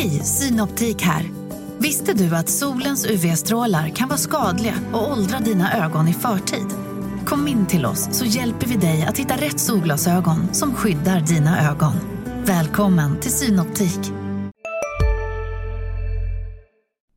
[0.00, 1.22] Hej, Synoptik här.
[1.78, 6.66] Visste du att solens UV-strålar kan vara skadliga och åldra dina ögon i förtid?
[7.26, 11.70] Kom in till oss så hjälper vi dig att hitta rätt solglasögon som skyddar dina
[11.70, 11.92] ögon.
[12.46, 14.12] Välkommen till Synoptik.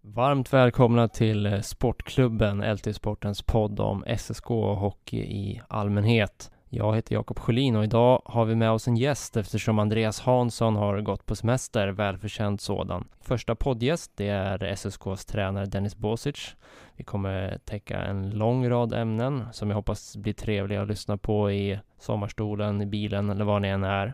[0.03, 6.51] Varmt välkomna till eh, Sportklubben, LT-sportens podd om SSK och hockey i allmänhet.
[6.75, 10.75] Jag heter Jakob Sjölin och idag har vi med oss en gäst eftersom Andreas Hansson
[10.75, 13.07] har gått på semester, välförtjänt sådan.
[13.21, 16.55] Första poddgäst, det är SSKs tränare Dennis Bosic.
[16.95, 21.51] Vi kommer täcka en lång rad ämnen som jag hoppas blir trevliga att lyssna på
[21.51, 24.13] i sommarstolen, i bilen eller var ni än är.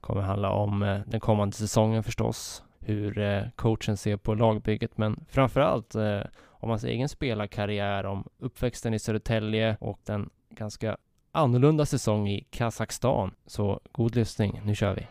[0.00, 5.24] kommer handla om eh, den kommande säsongen förstås, hur eh, coachen ser på lagbygget, men
[5.28, 10.96] framförallt eh, om hans egen spelarkarriär, om uppväxten i Södertälje och den ganska
[11.32, 13.30] annorlunda säsong i Kazakstan.
[13.46, 15.06] Så god lyssning, nu kör vi!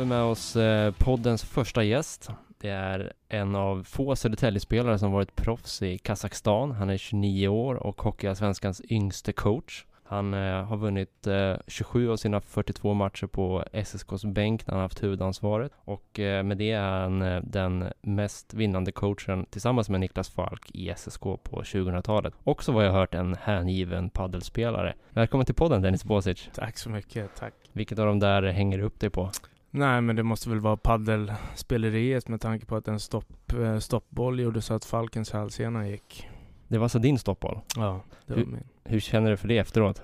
[0.00, 2.30] Vi med oss eh, poddens första gäst.
[2.58, 6.70] Det är en av få Södertäljespelare som varit proffs i Kazakstan.
[6.70, 9.84] Han är 29 år och Hockeyallsvenskans yngste coach.
[10.04, 14.82] Han eh, har vunnit eh, 27 av sina 42 matcher på SSKs bänk när han
[14.82, 20.00] haft huvudansvaret och eh, med det är han eh, den mest vinnande coachen tillsammans med
[20.00, 22.34] Niklas Falk i SSK på 2000-talet.
[22.44, 24.94] Också vad jag hört en hängiven paddelspelare.
[25.10, 26.48] Välkommen till podden Dennis Bosic.
[26.54, 27.54] Tack så mycket, tack.
[27.72, 29.30] Vilket av de där hänger du upp dig på?
[29.70, 34.40] Nej, men det måste väl vara paddelspeleriet med tanke på att en stopp, eh, stoppboll
[34.40, 36.28] gjorde så att Falkens hälsena gick.
[36.68, 37.60] Det var alltså din stoppboll?
[37.76, 38.64] Ja, det var min.
[38.84, 40.02] Hur känner du för det efteråt?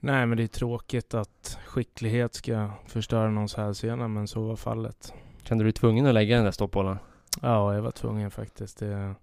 [0.00, 5.12] Nej, men det är tråkigt att skicklighet ska förstöra någons hälsena, men så var fallet.
[5.42, 6.98] Kände du dig tvungen att lägga den där stoppbollen?
[7.42, 8.78] Ja, jag var tvungen faktiskt.
[8.78, 9.14] Det,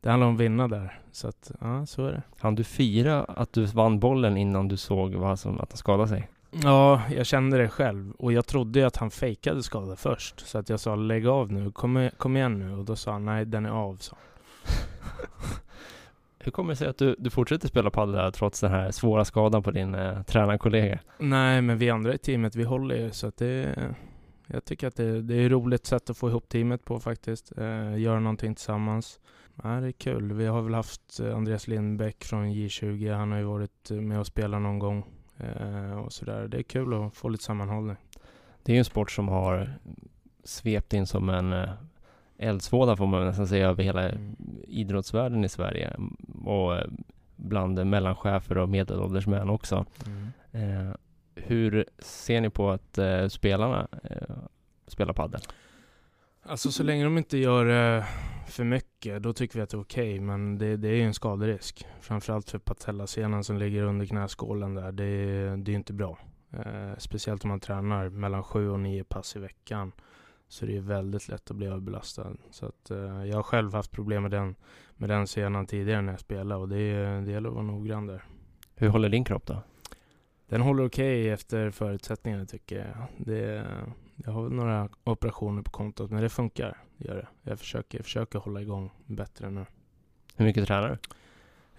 [0.00, 1.00] det handlar om att vinna där.
[1.12, 2.22] Så att, ja, så är det.
[2.38, 6.08] Han du fira att du vann bollen innan du såg vad som, att han skadade
[6.08, 6.28] sig?
[6.62, 8.12] Ja, jag kände det själv.
[8.12, 10.40] Och jag trodde ju att han fejkade skada först.
[10.40, 12.72] Så att jag sa lägg av nu, kom, kom igen nu.
[12.72, 13.96] Och då sa han nej, den är av.
[13.96, 14.16] Så.
[16.38, 19.24] Hur kommer det sig att du, du fortsätter spela padel där trots den här svåra
[19.24, 20.98] skadan på din eh, tränarkollega?
[21.18, 23.76] Nej, men vi andra i teamet, vi håller ju så att det...
[24.46, 27.52] Jag tycker att det, det är ett roligt sätt att få ihop teamet på faktiskt.
[27.58, 29.20] Eh, göra någonting tillsammans.
[29.62, 30.32] Ja, det är kul.
[30.32, 33.16] Vi har väl haft Andreas Lindbäck från J20.
[33.16, 35.04] Han har ju varit med och spelat någon gång.
[35.38, 36.48] Eh, och sådär.
[36.48, 37.96] Det är kul att få lite sammanhållning.
[38.62, 39.74] Det är ju en sport som har
[40.44, 41.70] svept in som en eh,
[42.38, 44.36] eldsvåda får man nästan säga över hela Mm.
[44.68, 45.96] idrottsvärlden i Sverige
[46.44, 46.86] och eh,
[47.36, 49.86] bland mellanchefer och medelålders män också.
[50.52, 50.96] Mm.
[51.34, 53.88] Hur ser ni på att spelarna
[54.86, 55.40] spelar padel?
[56.46, 58.06] Alltså så länge de inte gör det
[58.48, 60.20] för mycket, då tycker vi att det är okej.
[60.20, 61.86] Men det, det är ju en skaderisk.
[62.00, 64.92] Framförallt för patellasenan som ligger under knäskålen där.
[64.92, 66.18] Det, är- det är inte bra.
[66.52, 69.92] Eh, speciellt om man tränar mellan sju och nio pass i veckan.
[70.48, 72.36] Så det är väldigt lätt att bli överbelastad.
[72.50, 74.54] Så att, eh, jag har själv haft problem med den,
[74.96, 76.60] med den senan tidigare när jag spelade.
[76.60, 76.76] Och det,
[77.20, 78.24] det gäller att vara noggrann där.
[78.74, 79.62] Hur håller din kropp då?
[80.48, 83.06] Den håller okej efter förutsättningarna tycker jag.
[83.26, 83.64] Det,
[84.16, 86.78] jag har några operationer på kontot men det funkar.
[86.98, 87.50] Det gör det.
[87.50, 89.66] Jag försöker, försöker hålla igång bättre nu.
[90.36, 90.98] Hur mycket tränar du?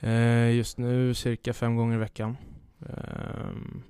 [0.08, 2.38] Eh, just nu cirka fem gånger i veckan.
[2.80, 3.84] Ehm,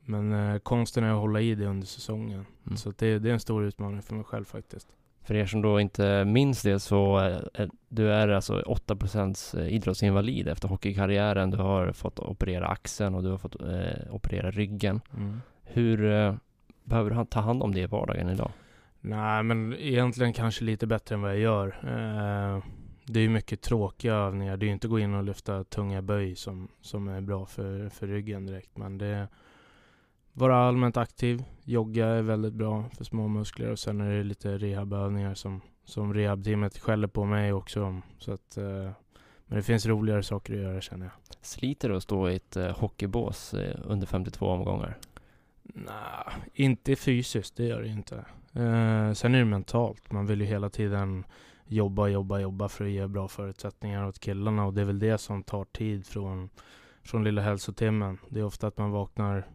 [0.00, 2.46] men eh, konsten är att hålla i det under säsongen.
[2.66, 2.76] Mm.
[2.76, 4.88] Så det, det är en stor utmaning för mig själv faktiskt.
[5.22, 10.48] För er som då inte minns det så eh, är, du är alltså 8% idrottsinvalid
[10.48, 11.50] efter hockeykarriären.
[11.50, 15.00] Du har fått operera axeln och du har fått eh, operera ryggen.
[15.62, 16.34] Hur eh,
[16.88, 18.50] behöver du ta hand om det i vardagen idag?
[19.00, 21.66] Nej, men egentligen kanske lite bättre än vad jag gör.
[21.66, 22.64] Eh,
[23.06, 24.56] det är ju mycket tråkiga övningar.
[24.56, 27.46] Det är ju inte att gå in och lyfta tunga böj som, som är bra
[27.46, 28.76] för, för ryggen direkt.
[28.76, 29.28] Men det är
[30.32, 31.44] vara allmänt aktiv.
[31.64, 33.70] Jogga är väldigt bra för små muskler.
[33.70, 38.02] Och sen är det lite rehabövningar som, som rehabteamet skäller på mig också om.
[38.18, 38.90] Så att, eh,
[39.46, 41.12] men det finns roligare saker att göra känner jag.
[41.40, 44.98] Sliter du att stå i ett eh, hockeybås under 52 omgångar?
[45.74, 48.16] Nej, inte fysiskt, det gör det inte.
[48.52, 50.12] Eh, sen är det mentalt.
[50.12, 51.24] Man vill ju hela tiden
[51.66, 54.64] jobba, jobba, jobba för att ge bra förutsättningar åt killarna.
[54.64, 56.48] Och det är väl det som tar tid från,
[57.02, 58.18] från lilla hälsotimmen.
[58.28, 59.46] Det är ofta att man vaknar,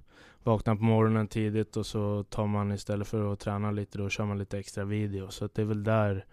[0.43, 4.25] vaknar på morgonen tidigt och så tar man istället för att träna lite då kör
[4.25, 5.29] man lite extra video.
[5.29, 6.25] Så att det är väl där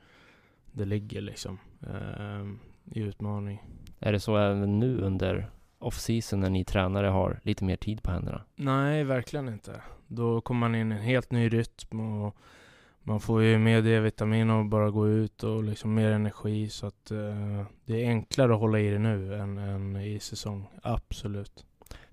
[0.72, 2.46] det ligger liksom eh,
[2.84, 3.62] i utmaning.
[3.98, 5.50] Är det så även nu under
[5.80, 8.44] off-season när ni tränare har lite mer tid på händerna?
[8.56, 9.82] Nej, verkligen inte.
[10.06, 12.36] Då kommer man in i en helt ny rytm och
[13.02, 17.10] man får ju mer D-vitamin och bara gå ut och liksom mer energi så att
[17.10, 20.66] eh, det är enklare att hålla i det nu än, än i säsong.
[20.82, 21.64] Absolut.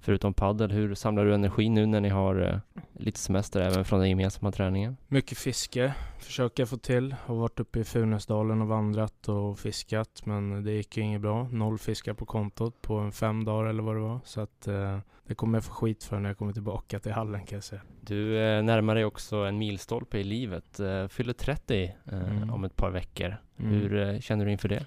[0.07, 4.00] Förutom paddel, hur samlar du energi nu när ni har eh, lite semester även från
[4.00, 4.98] den gemensamma träningen?
[5.07, 7.15] Mycket fiske försöker jag få till.
[7.25, 11.48] Har varit uppe i Funäsdalen och vandrat och fiskat men det gick ju inget bra.
[11.51, 14.19] Noll fiskar på kontot på en fem dagar eller vad det var.
[14.24, 17.45] Så att eh, det kommer jag få skit för när jag kommer tillbaka till hallen
[17.45, 17.81] kan jag säga.
[18.01, 20.80] Du eh, närmar dig också en milstolpe i livet.
[20.80, 22.50] Eh, fyller 30 eh, mm.
[22.50, 23.38] om ett par veckor.
[23.59, 23.71] Mm.
[23.71, 24.86] Hur eh, känner du inför det?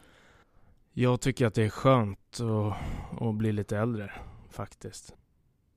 [0.92, 4.12] Jag tycker att det är skönt att, att bli lite äldre
[4.50, 5.14] faktiskt.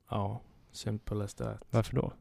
[0.10, 0.42] Ja,
[0.72, 1.62] simple as that.
[1.70, 2.14] Varför då?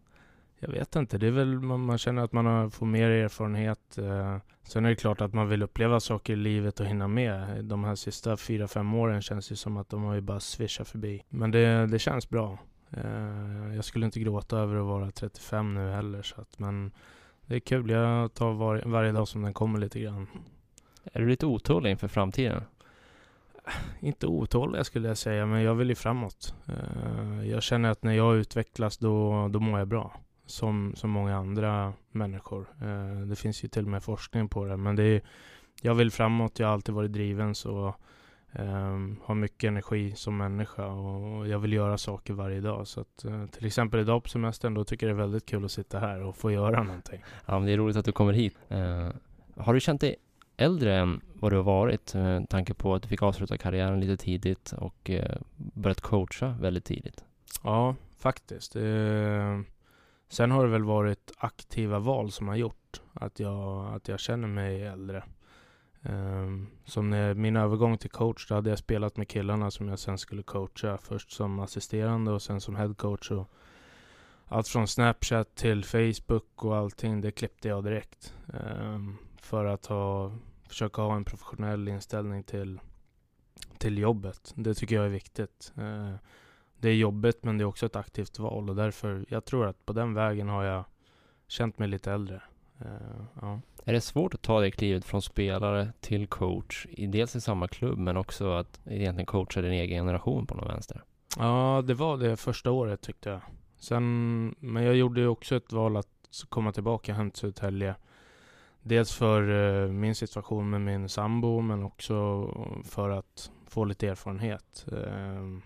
[0.64, 1.18] Jag vet inte.
[1.18, 3.98] Det är väl man, man känner att man har, får mer erfarenhet.
[3.98, 4.36] Eh.
[4.62, 7.64] Sen är det klart att man vill uppleva saker i livet och hinna med.
[7.64, 10.88] De här sista fyra, fem åren känns det som att de har ju bara swishat
[10.88, 11.22] förbi.
[11.28, 12.58] Men det, det känns bra.
[12.90, 16.22] Eh, jag skulle inte gråta över att vara 35 nu heller.
[16.22, 16.92] Så att, men
[17.46, 17.90] det är kul.
[17.90, 20.26] Jag tar var, varje dag som den kommer lite grann.
[21.04, 22.62] Är du lite otålig inför framtiden?
[24.00, 26.54] Inte otåliga skulle jag säga, men jag vill ju framåt.
[26.68, 30.20] Eh, jag känner att när jag utvecklas då, då mår jag bra.
[30.46, 32.66] Som, som många andra människor.
[32.82, 34.76] Eh, det finns ju till och med forskning på det.
[34.76, 35.22] Men det är,
[35.82, 37.94] jag vill framåt, jag har alltid varit driven så
[38.54, 42.86] Um, har mycket energi som människa och jag vill göra saker varje dag.
[42.86, 45.64] Så att, uh, till exempel idag på semestern, då tycker jag det är väldigt kul
[45.64, 47.24] att sitta här och få göra någonting.
[47.46, 48.56] Ja, men det är roligt att du kommer hit.
[48.70, 49.10] Uh,
[49.56, 50.16] har du känt dig
[50.56, 54.00] äldre än vad du har varit eh, med tanke på att du fick avsluta karriären
[54.00, 57.24] lite tidigt och eh, börjat coacha väldigt tidigt?
[57.62, 58.76] Ja, faktiskt.
[58.76, 59.60] Eh,
[60.28, 64.48] sen har det väl varit aktiva val som har gjort att jag, att jag känner
[64.48, 65.24] mig äldre.
[66.84, 70.18] Som när min övergång till coach, då hade jag spelat med killarna som jag sen
[70.18, 70.98] skulle coacha.
[70.98, 73.30] Först som assisterande och sen som headcoach.
[73.30, 73.50] Och
[74.46, 78.34] allt från Snapchat till Facebook och allting, det klippte jag direkt.
[79.42, 80.32] För att ha,
[80.68, 82.80] försöka ha en professionell inställning till,
[83.78, 84.52] till jobbet.
[84.56, 85.72] Det tycker jag är viktigt.
[85.76, 86.14] Eh,
[86.78, 89.86] det är jobbigt men det är också ett aktivt val och därför, jag tror att
[89.86, 90.84] på den vägen har jag
[91.48, 92.42] känt mig lite äldre.
[92.80, 93.60] Eh, ja.
[93.84, 97.98] Är det svårt att ta det klivet från spelare till coach, dels i samma klubb
[97.98, 101.04] men också att egentligen coacha din egen generation på något vänster?
[101.38, 103.40] Ja, det var det första året tyckte jag.
[103.78, 106.06] Sen, men jag gjorde ju också ett val att
[106.48, 107.94] komma tillbaka hem till Södertälje
[108.82, 112.48] Dels för eh, min situation med min sambo men också
[112.84, 115.62] för att få lite erfarenhet ehm,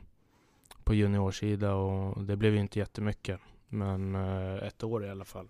[0.84, 3.40] på juniorsida och det blev ju inte jättemycket.
[3.68, 5.48] Men eh, ett år i alla fall.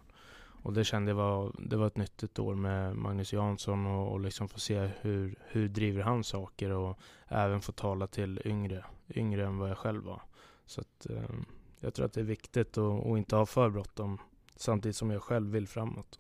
[0.63, 4.21] Och det kände jag var, det var ett nyttigt år med Magnus Jansson och, och
[4.21, 6.99] liksom få se hur, hur driver han saker och
[7.29, 10.23] även få tala till yngre, yngre än vad jag själv var.
[10.67, 11.45] Så att, ehm,
[11.81, 14.19] jag tror att det är viktigt att, att inte ha för bråttom
[14.57, 16.19] samtidigt som jag själv vill framåt.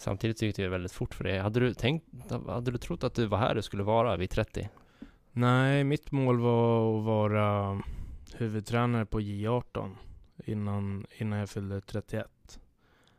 [0.00, 1.38] Samtidigt gick det väldigt fort för dig.
[1.38, 2.06] Hade du tänkt,
[2.46, 4.68] hade du trott att du var här du skulle vara vid 30?
[5.32, 7.82] Nej, mitt mål var att vara
[8.34, 9.96] huvudtränare på J18
[10.44, 12.60] innan, innan jag fyllde 31.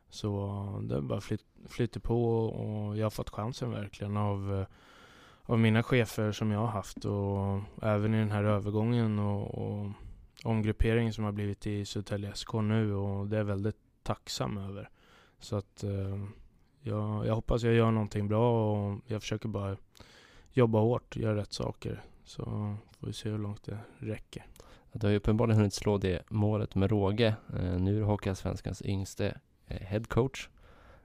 [0.10, 0.30] Så
[0.84, 4.66] det har bara flyt, flyter på och jag har fått chansen verkligen av,
[5.42, 9.92] av mina chefer som jag har haft och även i den här övergången och, och
[10.44, 14.90] omgrupperingen som har blivit i Södertälje SK nu och det är jag väldigt tacksam över.
[15.40, 16.18] Så att eh,
[16.82, 19.78] jag, jag hoppas jag gör någonting bra och jag försöker bara
[20.54, 22.04] jobba hårt, göra rätt saker.
[22.24, 22.44] Så
[23.00, 24.46] får vi se hur långt det räcker.
[24.94, 27.36] Du har ju uppenbarligen hunnit slå det målet med råge.
[27.56, 30.50] Eh, nu är du Hockeyallsvenskans yngste eh, headcoach.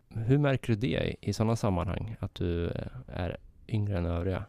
[0.09, 2.17] Hur märker du det i sådana sammanhang?
[2.21, 3.37] Att du eh, är
[3.69, 4.45] yngre än övriga?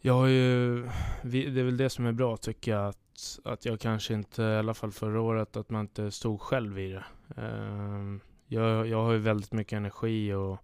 [0.00, 0.82] Jag har ju,
[1.22, 2.88] det är väl det som är bra tycker jag.
[2.88, 6.78] Att, att jag kanske inte, i alla fall förra året, att man inte stod själv
[6.78, 7.04] i det.
[7.42, 8.20] Ehm,
[8.52, 10.58] jag, jag har ju väldigt mycket energi och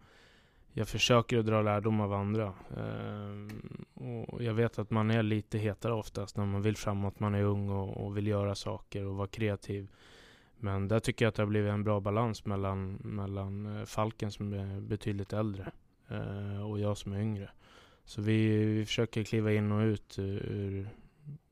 [0.72, 2.54] jag försöker att dra lärdom av andra.
[2.76, 3.84] Ehm,
[4.28, 7.42] och jag vet att man är lite hetare oftast när man vill framåt, man är
[7.42, 9.88] ung och, och, vill göra saker och vara kreativ.
[10.56, 14.32] Men där tycker jag att det har blivit en bra balans mellan, mellan eh, Falken
[14.32, 15.72] som är betydligt äldre
[16.08, 17.50] eh, och jag som är yngre.
[18.04, 20.88] Så vi, vi försöker kliva in och ut eh, ur,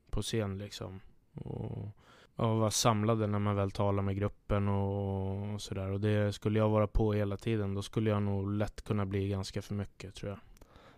[0.09, 0.99] på scen liksom.
[1.33, 1.89] Och,
[2.37, 5.91] och vara samlade när man väl talar med gruppen och, och sådär.
[5.91, 9.29] Och det skulle jag vara på hela tiden, då skulle jag nog lätt kunna bli
[9.29, 10.39] ganska för mycket tror jag.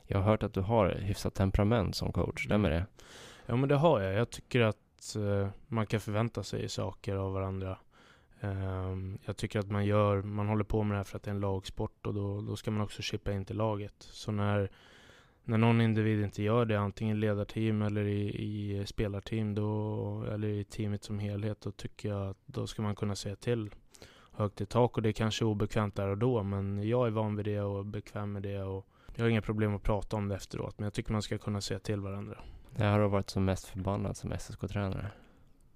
[0.07, 2.85] Jag har hört att du har hyfsat temperament som coach, stämmer det?
[3.45, 4.13] Ja men det har jag.
[4.13, 7.77] Jag tycker att uh, man kan förvänta sig saker av varandra.
[8.41, 11.31] Um, jag tycker att man gör, man håller på med det här för att det
[11.31, 13.95] är en lagsport och då, då ska man också chippa in till laget.
[13.99, 14.71] Så när,
[15.49, 20.47] när någon individ inte gör det, antingen i ledarteam eller i, i spelarteam då, eller
[20.47, 23.69] i teamet som helhet, då tycker jag att då ska man kunna säga till
[24.31, 27.35] högt i tak och det är kanske obekvämt där och då men jag är van
[27.35, 30.35] vid det och bekväm med det och jag har inga problem att prata om det
[30.35, 32.37] efteråt men jag tycker man ska kunna säga till varandra.
[32.75, 35.11] När har du varit som mest förbannad som SSK-tränare?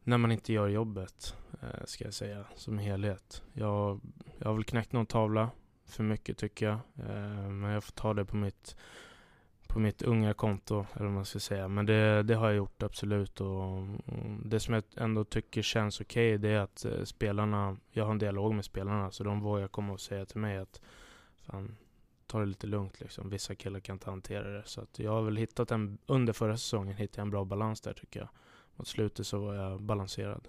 [0.03, 3.44] När man inte gör jobbet, eh, ska jag säga, som helhet.
[3.53, 4.01] Jag,
[4.38, 5.50] jag har väl knäckt någon tavla
[5.86, 6.75] för mycket tycker jag.
[7.10, 8.75] Eh, men jag får ta det på mitt,
[9.74, 11.68] på mitt unga konto, eller vad man ska säga.
[11.68, 13.42] Men det, det har jag gjort absolut.
[13.42, 13.88] Och,
[14.46, 18.12] det som jag ändå tycker känns okej, okay, det är att eh, spelarna, jag har
[18.12, 20.82] en dialog med spelarna, så de vågar komma och säga till mig att
[21.42, 21.75] fan,
[22.27, 23.30] ta det lite lugnt liksom.
[23.30, 24.63] Vissa killar kan inte hantera det.
[24.65, 27.82] Så att jag har väl hittat en, under förra säsongen hittade jag en bra balans
[27.82, 28.30] där tycker jag.
[28.75, 30.48] Mot slutet så var jag balanserad.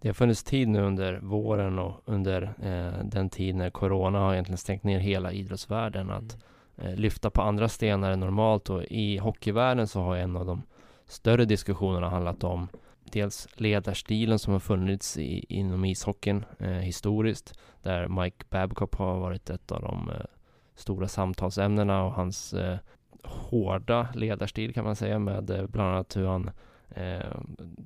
[0.00, 4.32] Det har funnits tid nu under våren och under eh, den tid när Corona har
[4.32, 6.40] egentligen stängt ner hela idrottsvärlden att mm.
[6.76, 10.62] Eh, lyfta på andra stenar än normalt och i hockeyvärlden så har en av de
[11.06, 12.68] större diskussionerna handlat om
[13.04, 19.50] dels ledarstilen som har funnits i, inom ishockeyn eh, historiskt där Mike Babcock har varit
[19.50, 20.26] ett av de eh,
[20.74, 22.78] stora samtalsämnena och hans eh,
[23.24, 26.50] hårda ledarstil kan man säga med eh, bland annat hur han
[26.90, 27.40] eh,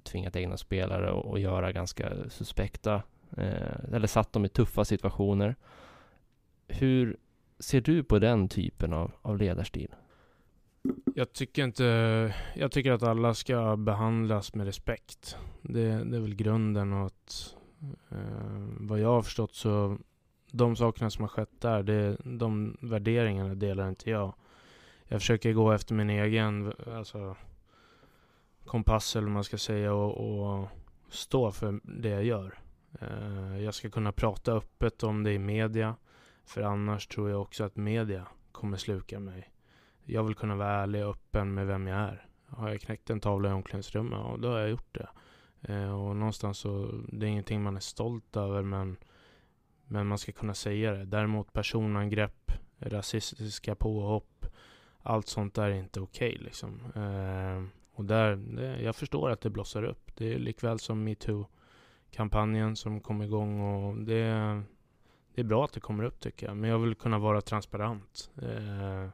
[0.04, 3.02] tvingat egna spelare att göra ganska suspekta
[3.36, 5.56] eh, eller satt dem i tuffa situationer.
[6.68, 7.16] Hur
[7.58, 9.94] ser du på den typen av, av ledarstil?
[11.14, 11.84] Jag tycker inte,
[12.54, 15.36] jag tycker att alla ska behandlas med respekt.
[15.62, 17.56] Det, det är väl grunden och att
[18.10, 19.98] eh, vad jag har förstått så
[20.50, 24.34] de sakerna som har skett där, det, de värderingarna delar inte jag.
[25.04, 27.36] Jag försöker gå efter min egen alltså,
[28.64, 30.68] kompass eller vad man ska säga och, och
[31.08, 32.58] stå för det jag gör.
[33.00, 35.96] Eh, jag ska kunna prata öppet om det i media.
[36.48, 39.52] För annars tror jag också att media kommer sluka mig.
[40.04, 42.26] Jag vill kunna vara ärlig och öppen med vem jag är.
[42.46, 45.08] Har jag knäckt en tavla i omklädningsrummet, ja då har jag gjort det.
[45.72, 48.96] Eh, och någonstans så, det är ingenting man är stolt över men
[49.90, 51.04] men man ska kunna säga det.
[51.04, 54.46] Däremot personangrepp, rasistiska påhopp,
[55.02, 56.80] allt sånt där är inte okej okay, liksom.
[56.94, 60.10] Eh, och där, det, jag förstår att det blossar upp.
[60.16, 64.62] Det är likväl som metoo-kampanjen som kom igång och det,
[65.38, 66.56] det är bra att det kommer upp tycker jag.
[66.56, 69.08] Men jag vill kunna vara transparent eh,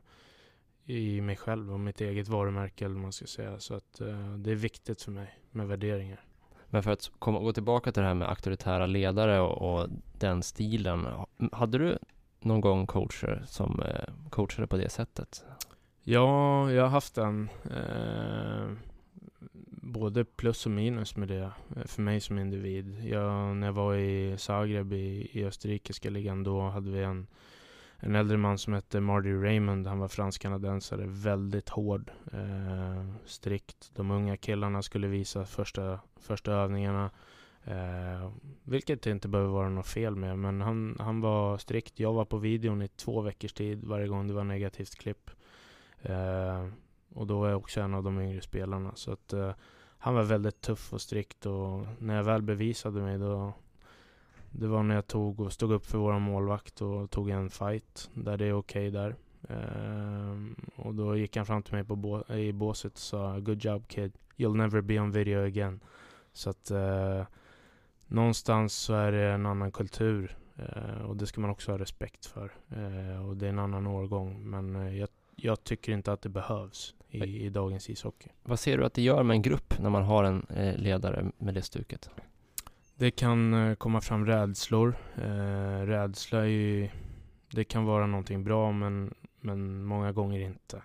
[0.84, 3.58] i mig själv och mitt eget varumärke eller vad man ska säga.
[3.58, 6.24] Så att eh, det är viktigt för mig med värderingar.
[6.66, 9.88] Men för att komma, gå tillbaka till det här med auktoritära ledare och, och
[10.18, 11.06] den stilen.
[11.52, 11.98] Hade du
[12.40, 15.44] någon gång coacher som eh, coachade på det sättet?
[16.02, 17.48] Ja, jag har haft en.
[17.64, 18.72] Eh,
[19.84, 23.04] både plus och minus med det eh, för mig som individ.
[23.04, 27.26] Jag, när jag var i Zagreb i, i österrikiska ligan då hade vi en
[28.06, 29.86] en äldre man som hette Marty Raymond.
[29.86, 31.04] Han var fransk-kanadensare.
[31.06, 32.10] Väldigt hård.
[32.32, 33.90] Eh, strikt.
[33.94, 37.10] De unga killarna skulle visa första, första övningarna.
[37.64, 38.30] Eh,
[38.62, 40.38] vilket det inte behöver vara något fel med.
[40.38, 42.00] Men han, han var strikt.
[42.00, 45.30] Jag var på videon i två veckors tid varje gång det var negativt klipp.
[46.02, 46.68] Eh,
[47.14, 48.92] och då var jag också en av de yngre spelarna.
[48.94, 49.52] Så att eh,
[50.04, 53.52] han var väldigt tuff och strikt och när jag väl bevisade mig då,
[54.50, 58.10] det var när jag tog och stod upp för vår målvakt och tog en fight
[58.14, 59.16] där det är okej okay där.
[59.50, 63.64] Uh, och då gick han fram till mig på bå i båset och sa Good
[63.64, 65.80] job kid, you'll never be on video again.
[66.32, 67.24] Så att uh,
[68.06, 72.26] någonstans så är det en annan kultur uh, och det ska man också ha respekt
[72.26, 72.52] för.
[72.70, 76.28] Eh, och det är en annan årgång men eh, jag, jag, tycker inte att det
[76.28, 78.28] behövs i, i, dagens ishockey.
[78.42, 81.54] Vad ser du att det gör med en grupp när man har en ledare med
[81.54, 82.10] det stuket?
[82.96, 84.96] Det kan eh, komma fram rädslor.
[85.16, 86.88] Eh, rädsla är ju,
[87.50, 90.82] det kan vara någonting bra men, men många gånger inte.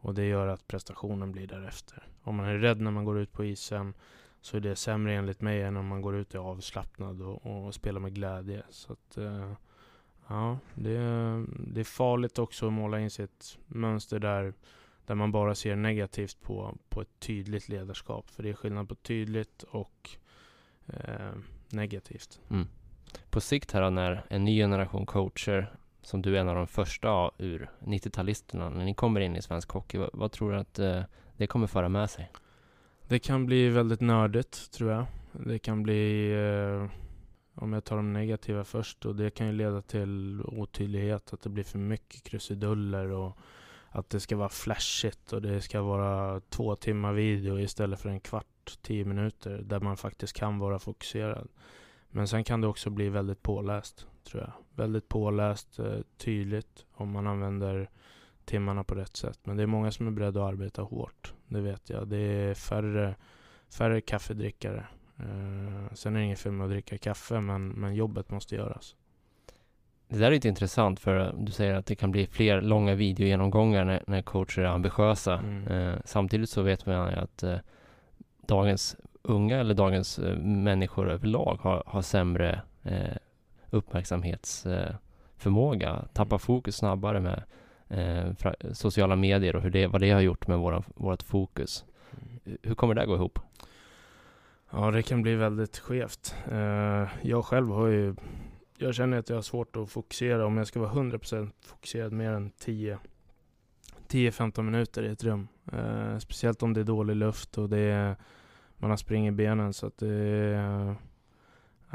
[0.00, 2.06] Och det gör att prestationen blir därefter.
[2.22, 3.94] Om man är rädd när man går ut på isen
[4.40, 7.66] så är det sämre enligt mig än om man går ut och är avslappnad och,
[7.66, 8.62] och spelar med glädje.
[8.70, 9.52] Så att, eh,
[10.28, 10.98] ja, det,
[11.48, 14.54] det är farligt också att måla in sig ett mönster där,
[15.06, 18.30] där man bara ser negativt på, på ett tydligt ledarskap.
[18.30, 20.10] För det är skillnad på tydligt och
[20.86, 21.32] eh,
[21.68, 22.40] negativt.
[22.50, 22.66] Mm.
[23.30, 27.30] På sikt här när en ny generation coacher, som du är en av de första
[27.38, 31.02] ur 90-talisterna, när ni kommer in i svensk hockey, vad, vad tror du att eh,
[31.36, 32.30] det kommer föra med sig?
[33.08, 35.06] Det kan bli väldigt nördigt, tror jag.
[35.32, 36.90] Det kan bli, eh,
[37.54, 41.50] om jag tar de negativa först, och det kan ju leda till otydlighet, att det
[41.50, 43.38] blir för mycket krusiduller och
[43.90, 48.20] att det ska vara flashigt och det ska vara två timmar video istället för en
[48.20, 51.48] kvart tio minuter där man faktiskt kan vara fokuserad.
[52.10, 54.52] Men sen kan det också bli väldigt påläst, tror jag.
[54.74, 57.90] Väldigt påläst, eh, tydligt om man använder
[58.44, 59.38] timmarna på rätt sätt.
[59.42, 62.08] Men det är många som är beredda att arbeta hårt, det vet jag.
[62.08, 63.16] Det är färre,
[63.68, 64.86] färre kaffedrickare.
[65.18, 68.96] Eh, sen är det inget fel med att dricka kaffe, men, men jobbet måste göras.
[70.10, 73.84] Det där är lite intressant för du säger att det kan bli fler långa videogenomgångar
[73.84, 75.38] när, när coacher är ambitiösa.
[75.38, 75.66] Mm.
[75.66, 77.56] Eh, samtidigt så vet man ju att eh,
[78.46, 83.16] dagens unga eller dagens eh, människor överlag har, har sämre eh,
[83.70, 87.42] uppmärksamhetsförmåga, tappar fokus snabbare med
[87.88, 88.26] eh,
[88.72, 91.84] sociala medier och hur det, vad det har gjort med våra, vårt fokus.
[92.62, 93.38] Hur kommer det gå ihop?
[94.70, 96.34] Ja, det kan bli väldigt skevt.
[96.52, 98.14] Eh, jag själv har ju...
[98.82, 102.30] Jag känner att jag har svårt att fokusera om jag ska vara 100% fokuserad mer
[102.32, 102.98] än 10
[104.08, 105.48] 10-15 minuter i ett rum.
[105.72, 108.16] Eh, speciellt om det är dålig luft och det är,
[108.76, 110.94] man har spring i benen så att det är,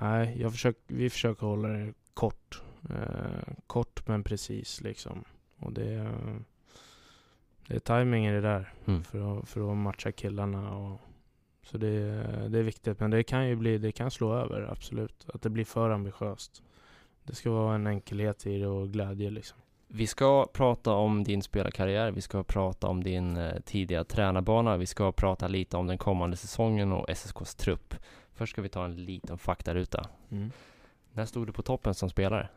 [0.01, 2.61] Nej, jag försöker, vi försöker hålla det kort.
[2.89, 5.23] Eh, kort men precis liksom.
[5.59, 6.39] Och det är,
[7.67, 9.03] det är timing i det där Mm.
[9.03, 10.77] för, att, för att matcha killarna.
[10.77, 10.99] Och,
[11.63, 11.89] så det,
[12.49, 12.99] det är viktigt.
[12.99, 15.25] Men det kan ju bli, det kan slå över, absolut.
[15.33, 16.63] Att det blir för ambitiöst.
[17.25, 19.57] Det ska vara en enkelhet i det och glädje liksom.
[19.87, 24.85] Vi ska prata om din spelarkarriär, vi ska prata om din eh, tidiga tränarbana, vi
[24.85, 27.95] ska prata lite om den kommande säsongen och SSKs trupp.
[28.33, 30.09] Först ska vi ta en liten faktaruta.
[31.11, 32.49] När stod du på toppen som spelare?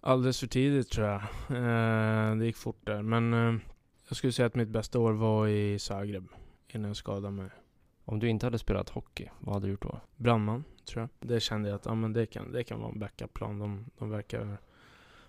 [0.00, 1.22] Alldeles för tidigt tror jag.
[1.50, 3.02] Eh, det gick fort där.
[3.02, 3.60] Men eh,
[4.08, 6.28] jag skulle säga att mitt bästa år var i Zagreb.
[6.68, 7.50] Innan jag skadade mig.
[8.10, 10.00] Om du inte hade spelat hockey, vad hade du gjort då?
[10.16, 11.28] Brandman, tror jag.
[11.28, 13.58] Det kände jag att ja, men det, kan, det kan vara en backup-plan.
[13.58, 14.58] De, de verkar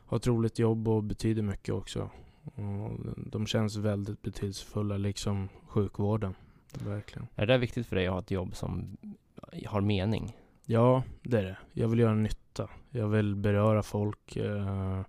[0.06, 2.10] ha ett roligt jobb och betyder mycket också.
[2.44, 6.36] Och de känns väldigt betydelsefulla, liksom sjukvården.
[6.86, 7.28] Verkligen.
[7.36, 8.98] Är det viktigt för dig att ha ett jobb som
[9.66, 10.38] har mening?
[10.66, 11.58] Ja, det är det.
[11.74, 12.70] Jag vill göra nytta.
[12.90, 15.02] Jag vill beröra folk, eh,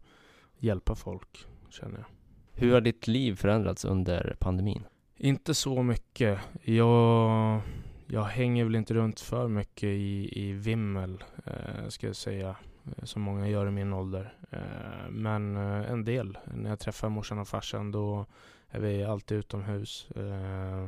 [0.58, 2.06] hjälpa folk, känner jag.
[2.52, 4.82] Hur har ditt liv förändrats under pandemin?
[5.23, 6.39] Inte så mycket.
[6.63, 7.61] Jag,
[8.06, 12.56] jag hänger väl inte runt för mycket i, i vimmel, eh, ska jag säga.
[12.85, 14.35] Eh, som många gör i min ålder.
[14.50, 16.39] Eh, men eh, en del.
[16.54, 18.26] När jag träffar morsan och farsan då
[18.69, 20.11] är vi alltid utomhus.
[20.11, 20.87] Eh,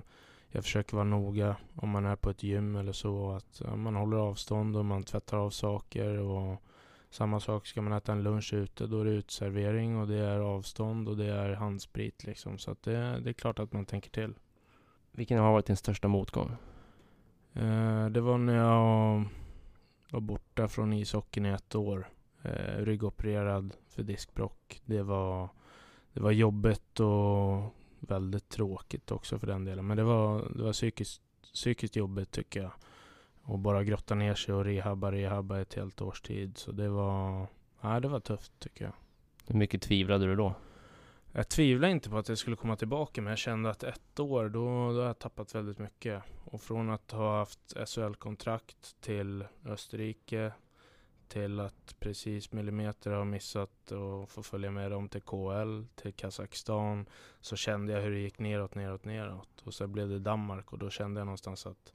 [0.51, 3.33] jag försöker vara noga om man är på ett gym eller så.
[3.33, 6.19] Att ja, man håller avstånd och man tvättar av saker.
[6.19, 6.63] Och
[7.15, 10.39] samma sak, ska man äta en lunch ute då är det utservering och det är
[10.39, 12.59] avstånd och det är handsprit liksom.
[12.59, 14.35] Så att det, det är klart att man tänker till.
[15.11, 16.57] Vilken har varit din största motgång?
[17.53, 19.25] Eh, det var när jag
[20.11, 22.09] var borta från ishockeyn i ett år.
[22.43, 24.81] Eh, ryggopererad för diskbråck.
[24.85, 25.49] Det var,
[26.13, 29.87] det var jobbigt och väldigt tråkigt också för den delen.
[29.87, 31.23] Men det var, det var psykiskt,
[31.55, 32.73] psykiskt jobbigt tycker jag.
[33.43, 36.59] Och bara grotta ner sig och rehabba, rehabba ett helt års tid.
[36.59, 37.47] Så det var,
[37.81, 38.95] ja, det var tufft tycker jag.
[39.47, 40.55] Hur mycket tvivlade du då?
[41.33, 44.49] Jag tvivlar inte på att jag skulle komma tillbaka men jag kände att ett år,
[44.49, 46.23] då, då har jag tappat väldigt mycket.
[46.45, 50.53] Och från att ha haft SHL-kontrakt till Österrike
[51.29, 57.07] till att precis millimeter ha missat och få följa med dem till KL, till Kazakstan.
[57.41, 59.63] Så kände jag hur det gick neråt, neråt, neråt.
[59.65, 61.93] Och sen blev det Danmark och då kände jag någonstans att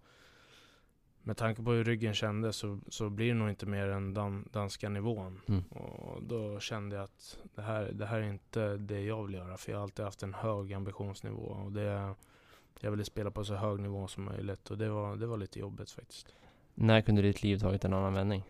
[1.27, 4.49] med tanke på hur ryggen kändes så, så blir det nog inte mer än dan,
[4.51, 5.41] danska nivån.
[5.47, 5.63] Mm.
[5.63, 9.57] Och då kände jag att det här, det här är inte det jag vill göra.
[9.57, 11.41] För jag har alltid haft en hög ambitionsnivå.
[11.41, 12.13] Och det,
[12.79, 14.71] jag ville spela på så hög nivå som möjligt.
[14.71, 16.27] Och det var, det var lite jobbigt faktiskt.
[16.73, 18.43] När kunde ditt liv tagit en annan vändning?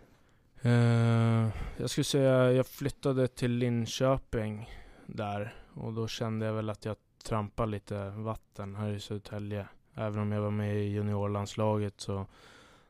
[0.62, 4.70] Eh, jag skulle säga jag flyttade till Linköping
[5.06, 5.56] där.
[5.74, 9.68] Och då kände jag väl att jag trampade lite vatten här i Södertälje.
[9.96, 12.26] Även om jag var med i juniorlandslaget så,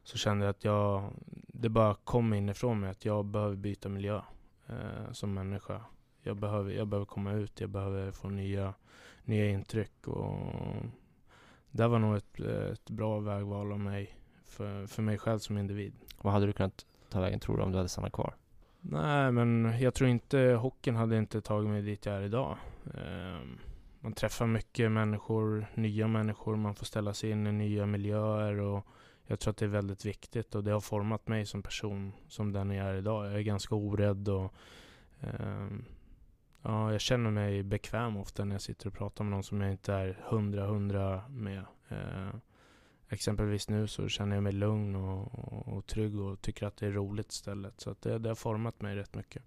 [0.07, 1.13] så kände jag att jag,
[1.47, 4.21] det bara kom inifrån mig att jag behöver byta miljö
[4.67, 5.81] eh, som människa.
[6.21, 8.73] Jag behöver, jag behöver komma ut, jag behöver få nya,
[9.23, 10.07] nya intryck.
[10.07, 10.53] Och
[11.71, 15.93] det var nog ett, ett bra vägval av mig för, för mig själv som individ.
[16.21, 18.35] Vad hade du kunnat ta vägen tror du om du hade stannat kvar?
[18.81, 22.57] Nej, men jag tror inte hockeyn hade inte tagit mig dit jag är idag.
[22.93, 23.59] Ehm,
[23.99, 28.87] man träffar mycket människor, nya människor, man får ställa sig in i nya miljöer och
[29.27, 32.51] jag tror att det är väldigt viktigt och det har format mig som person som
[32.51, 33.25] den jag är idag.
[33.25, 34.53] Jag är ganska orädd och
[35.21, 35.85] ehm,
[36.61, 39.71] ja, jag känner mig bekväm ofta när jag sitter och pratar med någon som jag
[39.71, 41.63] inte är hundra hundra med.
[41.89, 42.41] Ehm,
[43.09, 46.87] exempelvis nu så känner jag mig lugn och, och, och trygg och tycker att det
[46.87, 47.81] är roligt istället.
[47.81, 49.43] Så att det, det har format mig rätt mycket.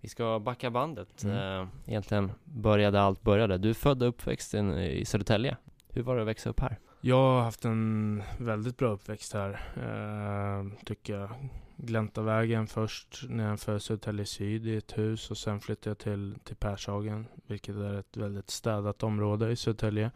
[0.00, 1.24] Vi ska backa bandet.
[1.24, 1.36] Mm.
[1.36, 3.58] Eh, egentligen började allt började.
[3.58, 5.56] Du är född och uppväxt i- i Södertälje.
[5.88, 6.78] Hur var det att växa upp här?
[7.04, 11.30] Jag har haft en väldigt bra uppväxt här, eh, tycker jag.
[11.76, 17.26] Gläntavägen först nedanför Södertälje Syd i ett hus och sen flyttade jag till, till Pershagen,
[17.46, 20.10] vilket är ett väldigt städat område i Södertälje.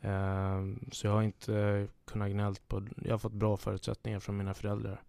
[0.00, 4.54] Eh, så jag har inte kunnat gnällt på, jag har fått bra förutsättningar från mina
[4.54, 5.02] föräldrar,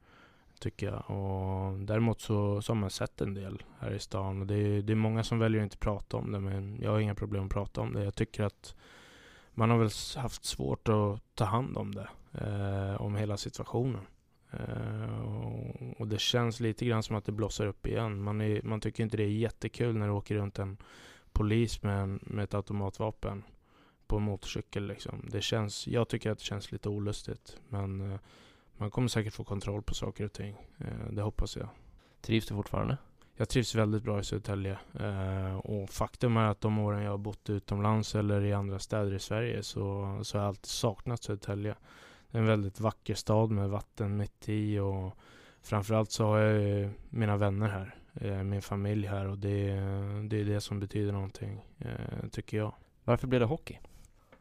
[0.59, 1.09] tycker jag.
[1.11, 4.81] Och däremot så, så har man sett en del här i stan och det är,
[4.81, 7.45] det är många som väljer att inte prata om det, men jag har inga problem
[7.45, 8.03] att prata om det.
[8.03, 8.75] Jag tycker att
[9.59, 14.07] man har väl haft svårt att ta hand om det, eh, om hela situationen.
[14.51, 18.23] Eh, och, och, det känns lite grann som att det blossar upp igen.
[18.23, 20.77] Man, är, man tycker inte det är jättekul när det åker runt en
[21.31, 23.43] polis med, en, med ett automatvapen
[24.07, 24.87] på en motorcykel.
[24.87, 25.25] Liksom.
[25.31, 27.57] Det känns, jag tycker att det känns lite olustigt.
[27.69, 28.19] Men eh,
[28.77, 30.55] man kommer säkert få kontroll på saker och ting.
[30.77, 31.69] Eh, det hoppas jag.
[32.21, 32.97] Trivs du fortfarande?
[33.39, 34.77] Jag trivs väldigt bra i Södertälje.
[34.99, 39.13] Eh, och faktum är att de åren jag har bott utomlands eller i andra städer
[39.13, 41.75] i Sverige så, så har jag alltid saknat Södertälje.
[42.31, 45.17] Det är en väldigt vacker stad med vatten mitt i och
[45.61, 47.95] framförallt så har jag mina vänner här.
[48.13, 49.67] Eh, min familj här och det,
[50.29, 52.73] det är det som betyder någonting, eh, tycker jag.
[53.03, 53.79] Varför blev det hockey?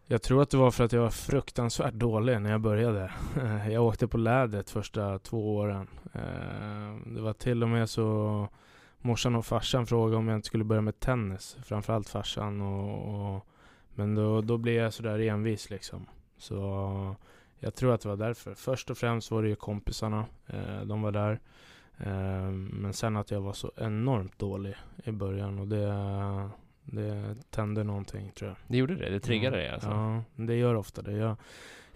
[0.07, 3.13] Jag tror att det var för att jag var fruktansvärt dålig när jag började.
[3.71, 5.89] Jag åkte på lädret första två åren.
[6.13, 8.49] Eh, det var till och med så
[9.09, 11.57] morsan och farsan frågade om jag inte skulle börja med tennis.
[11.62, 12.61] Framförallt farsan.
[12.61, 13.47] Och, och
[13.94, 16.07] men då, då blev jag sådär envis liksom.
[16.37, 16.57] Så
[17.59, 18.55] jag tror att det var därför.
[18.55, 20.25] Först och främst var det ju kompisarna.
[20.47, 21.40] Eh, de var där.
[21.99, 25.59] Eh, men sen att jag var så enormt dålig i början.
[25.59, 25.87] Och det,
[26.83, 28.57] det tände någonting tror jag.
[28.66, 29.11] Det gjorde det?
[29.11, 29.59] Det triggade mm.
[29.59, 29.90] dig alltså?
[29.90, 31.12] Ja, det gör ofta det.
[31.12, 31.37] Jag,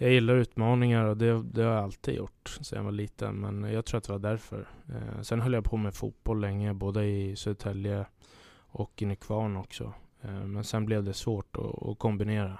[0.03, 3.35] jag gillar utmaningar och det, det, har jag alltid gjort sedan jag var liten.
[3.35, 4.69] Men jag tror att det var därför.
[4.89, 8.07] Eh, sen höll jag på med fotboll länge, både i Södertälje
[8.55, 9.93] och i Nykvarn också.
[10.21, 12.59] Eh, men sen blev det svårt att, att, kombinera.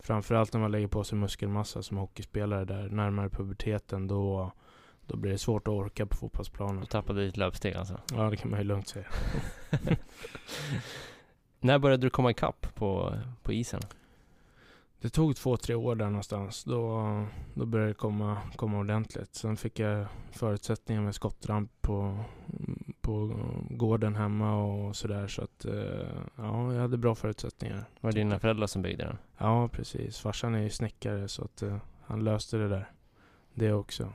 [0.00, 4.08] Framförallt när man lägger på sig muskelmassa som hockeyspelare där närmare puberteten.
[4.08, 4.52] Då,
[5.06, 6.80] då blir det svårt att orka på fotbollsplanen.
[6.80, 8.00] Du tappade ditt löpsteg alltså?
[8.14, 9.06] Ja, det kan man ju lugnt säga.
[11.60, 13.80] När började du komma ikapp på, på isen?
[15.00, 16.64] Det tog två, tre år där någonstans.
[16.64, 17.02] Då,
[17.54, 19.34] då började det komma, komma ordentligt.
[19.34, 22.24] Sen fick jag förutsättningar med skottramp på,
[23.00, 23.34] på
[23.70, 25.26] gården hemma och sådär.
[25.26, 27.84] Så att eh, ja, jag hade bra förutsättningar.
[28.00, 29.18] Var det dina föräldrar som byggde den?
[29.38, 30.18] Ja, precis.
[30.18, 32.90] Farsan är ju snickare så att uh, han löste det där.
[33.54, 34.12] Det också.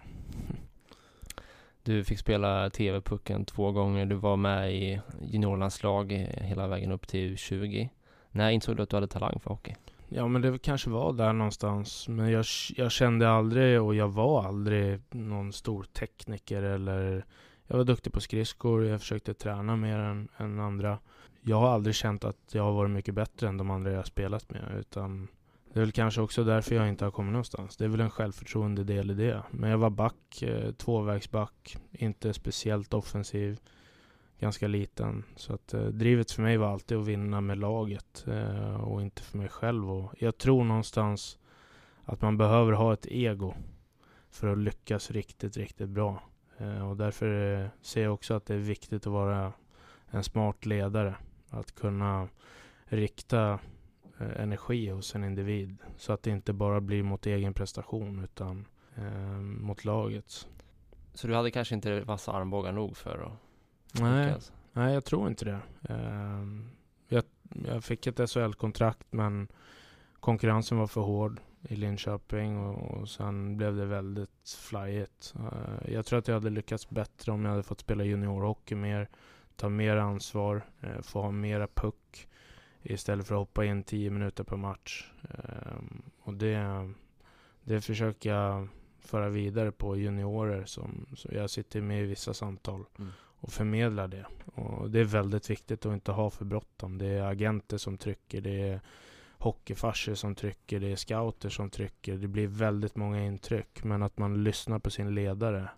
[1.83, 4.05] Du fick spela TV-pucken två gånger.
[4.05, 7.89] Du var med i juniorlandslag hela vägen upp till U20.
[8.31, 9.75] När insåg du att du hade talang för hockey?
[10.13, 12.07] Ja men det kanske var där någonstans.
[12.07, 12.45] Men jag,
[12.75, 17.25] jag kände aldrig och jag var aldrig någon stor tekniker eller
[17.67, 20.99] Jag var duktig på skridskor, jag försökte träna mer än, än andra.
[21.41, 24.49] Jag har aldrig känt att jag har varit mycket bättre än de andra jag spelat
[24.49, 25.27] med utan
[25.73, 27.77] det är väl kanske också därför jag inte har kommit någonstans.
[27.77, 29.43] Det är väl en självförtroende del i det.
[29.51, 33.59] Men jag var back, eh, tvåvägsback, inte speciellt offensiv,
[34.41, 35.23] ganska liten.
[35.35, 39.21] Så att eh, drivet för mig var alltid att vinna med laget eh, och inte
[39.21, 39.91] för mig själv.
[39.91, 41.39] Och jag tror någonstans
[42.05, 43.53] att man behöver ha ett ego
[44.29, 46.23] för att lyckas riktigt, riktigt bra.
[46.57, 49.53] Eh, och därför eh, ser jag också att det är viktigt att vara
[50.09, 51.15] en smart ledare.
[51.49, 52.27] Att kunna
[52.85, 53.59] rikta
[54.21, 55.77] Eh, energi hos en individ.
[55.97, 60.47] Så att det inte bara blir mot egen prestation utan eh, mot lagets.
[61.13, 63.50] Så du hade kanske inte vassa armbågar nog för att
[63.91, 64.35] Nej,
[64.73, 65.59] nej jag tror inte det.
[65.89, 66.45] Eh,
[67.07, 67.23] jag,
[67.65, 69.47] jag fick ett SHL-kontrakt men
[70.19, 75.33] konkurrensen var för hård i Linköping och, och sen blev det väldigt flyigt.
[75.39, 79.09] Uh, jag tror att jag hade lyckats bättre om jag hade fått spela juniorhockey mer,
[79.55, 82.27] ta mer ansvar, uh, få ha mera puck
[82.83, 85.11] istället för att hoppa in 10 minuter per match.
[85.21, 86.91] Um, och det,
[87.63, 88.67] det försöker jag
[88.99, 93.11] föra vidare på juniorer som, jag sitter med i vissa samtal mm.
[93.41, 94.25] Och förmedlar det.
[94.45, 96.97] Och det är väldigt viktigt att inte ha för bråttom.
[96.97, 98.81] Det är agenter som trycker, det är
[99.37, 102.17] hockeyfarser som trycker, det är scouter som trycker.
[102.17, 103.83] Det blir väldigt många intryck.
[103.83, 105.69] Men att man lyssnar på sin ledare,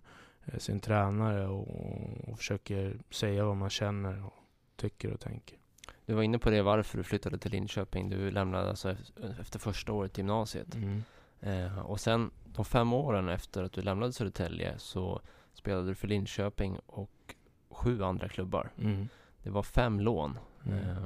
[0.44, 4.34] eh, sin tränare och, och försöker säga vad man känner och
[4.76, 5.58] tycker och tänker.
[6.06, 8.10] Du var inne på det varför du flyttade till Linköping.
[8.10, 8.96] Du lämnade alltså
[9.40, 10.74] efter första året i gymnasiet.
[10.74, 11.02] Mm.
[11.40, 15.20] Eh, och sen de fem åren efter att du lämnade Södertälje så
[15.54, 17.10] spelade du för Linköping och
[17.74, 18.70] sju andra klubbar.
[18.78, 19.08] Mm.
[19.42, 20.38] Det var fem lån.
[20.66, 20.78] Mm.
[20.78, 20.96] Eh,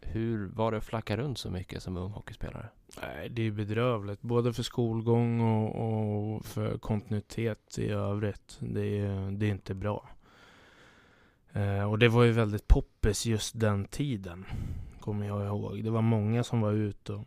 [0.00, 2.68] hur var det att flacka runt så mycket som ung hockeyspelare?
[3.02, 4.22] Nej, det är bedrövligt.
[4.22, 8.58] Både för skolgång och, och för kontinuitet i övrigt.
[8.60, 10.08] Det är, det är inte bra.
[11.52, 14.44] Eh, och det var ju väldigt poppis just den tiden,
[15.00, 15.84] kommer jag ihåg.
[15.84, 17.24] Det var många som var ute och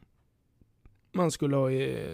[1.14, 1.70] man skulle ha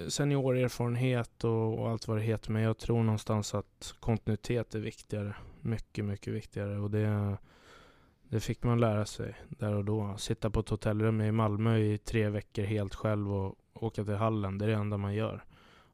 [0.10, 2.52] seniorerfarenhet och, och allt vad det heter.
[2.52, 5.36] Men jag tror någonstans att kontinuitet är viktigare.
[5.68, 6.80] Mycket, mycket viktigare.
[6.80, 7.38] Och det,
[8.30, 10.18] det fick man lära sig där och då.
[10.18, 14.58] Sitta på ett hotellrum i Malmö i tre veckor helt själv och åka till hallen.
[14.58, 15.44] Det är det enda man gör.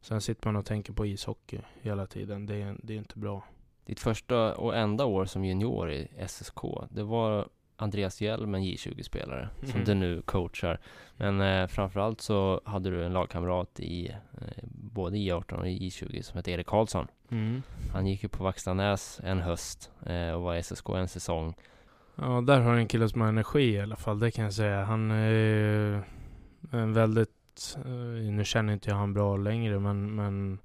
[0.01, 2.45] Sen sitter man och tänker på ishockey hela tiden.
[2.45, 3.43] Det, det är inte bra.
[3.86, 9.49] Ditt första och enda år som junior i SSK, det var Andreas Hjelm, en J20-spelare,
[9.59, 9.71] mm.
[9.71, 10.79] som du nu coachar.
[11.17, 16.38] Men eh, framförallt så hade du en lagkamrat i eh, både J18 och J20 som
[16.38, 17.07] hette Erik Karlsson.
[17.31, 17.62] Mm.
[17.93, 21.55] Han gick ju på Vaxtanäs en höst eh, och var i SSK en säsong.
[22.15, 24.83] Ja, där har en kille som har energi i alla fall, det kan jag säga.
[24.83, 26.03] Han är
[26.71, 30.59] en väldigt, eh, nu känner inte jag han bra längre, men, men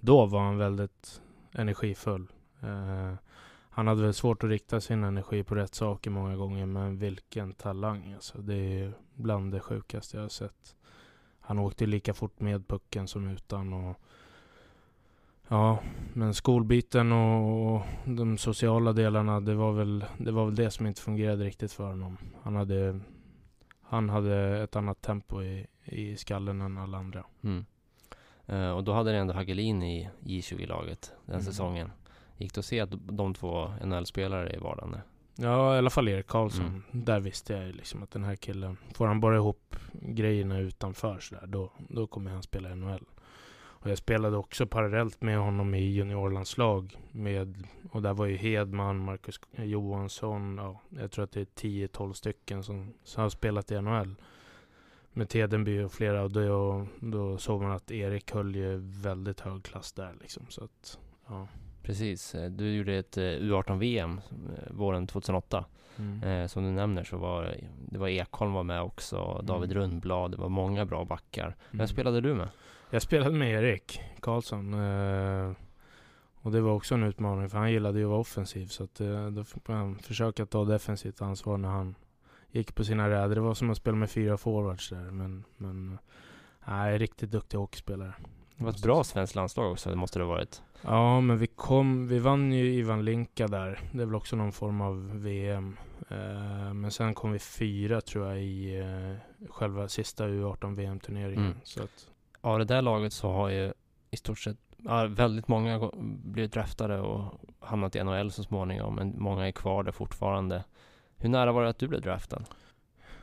[0.00, 1.20] då var han väldigt
[1.52, 2.26] energifull.
[2.62, 3.14] Eh,
[3.74, 7.52] han hade väl svårt att rikta sin energi på rätt saker många gånger, men vilken
[7.52, 8.38] talang alltså.
[8.38, 10.76] Det är bland det sjukaste jag har sett.
[11.40, 14.00] Han åkte lika fort med pucken som utan och
[15.48, 15.78] Ja,
[16.12, 21.00] men skolbiten och de sociala delarna, det var väl det, var väl det som inte
[21.00, 22.18] fungerade riktigt för honom.
[22.42, 23.00] Han hade,
[23.82, 27.24] han hade ett annat tempo i, i skallen än alla andra.
[27.42, 27.64] Mm.
[28.48, 31.44] Uh, och då hade ni ändå Hagelin i J20-laget den mm.
[31.44, 31.90] säsongen.
[32.36, 34.96] Gick det att se att de två NHL-spelare i vardagen?
[35.36, 36.66] Ja, i alla fall Erik Karlsson.
[36.66, 37.04] Mm.
[37.04, 41.46] Där visste jag liksom att den här killen, får han bara ihop grejerna utanför sådär,
[41.46, 43.04] då, då kommer han spela NHL.
[43.84, 46.96] Och jag spelade också parallellt med honom i juniorlandslag.
[47.12, 52.12] Med, och där var ju Hedman, Marcus Johansson, ja, jag tror att det är 10-12
[52.12, 54.14] stycken som, som har spelat i NHL.
[55.12, 56.22] Med Tedenby och flera.
[56.22, 60.46] Och då, då såg man att Erik höll ju väldigt hög klass där liksom.
[60.48, 61.48] Så att, ja.
[61.84, 62.34] Precis.
[62.34, 65.64] Eh, du gjorde ett eh, U18-VM eh, våren 2008.
[65.98, 66.48] Mm.
[66.48, 69.46] som du nämner så var det var Ekholm var med också, mm.
[69.46, 69.82] David mm.
[69.82, 71.44] Rundblad, det var många bra backar.
[71.44, 71.56] Mm.
[71.70, 72.48] Vem spelade du med?
[72.90, 74.74] Jag spelade med Erik Karlsson.
[76.34, 78.66] och det var också en utmaning för han gillade ju att vara offensiv.
[78.66, 79.00] Så att,
[79.34, 81.94] då fick man försöka ta defensivt ansvar när han
[82.50, 83.34] gick på sina räder.
[83.34, 85.10] Det var som att spela med fyra forwards där.
[85.10, 85.98] Men, men
[86.66, 88.14] nej, riktigt duktig hockeyspelare.
[88.56, 90.62] Det var ett bra svenskt landslag också, det måste det ha varit.
[90.82, 93.80] Ja, men vi kom, vi vann ju Ivan Linka där.
[93.92, 95.76] Det är väl också någon form av VM.
[96.08, 101.44] Eh, men sen kom vi fyra tror jag i eh, själva sista U18 VM-turneringen.
[101.44, 101.56] Mm.
[101.64, 102.08] Så att...
[102.42, 103.72] Ja, det där laget så har ju
[104.10, 105.90] i stort sett ja, väldigt många
[106.24, 108.94] blivit draftade och hamnat i NHL så småningom.
[108.94, 110.64] Men många är kvar där fortfarande.
[111.16, 112.44] Hur nära var det att du blev draftad?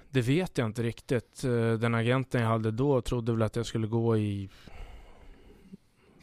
[0.09, 1.43] Det vet jag inte riktigt.
[1.43, 4.49] Eh, den agenten jag hade då trodde väl att jag skulle gå i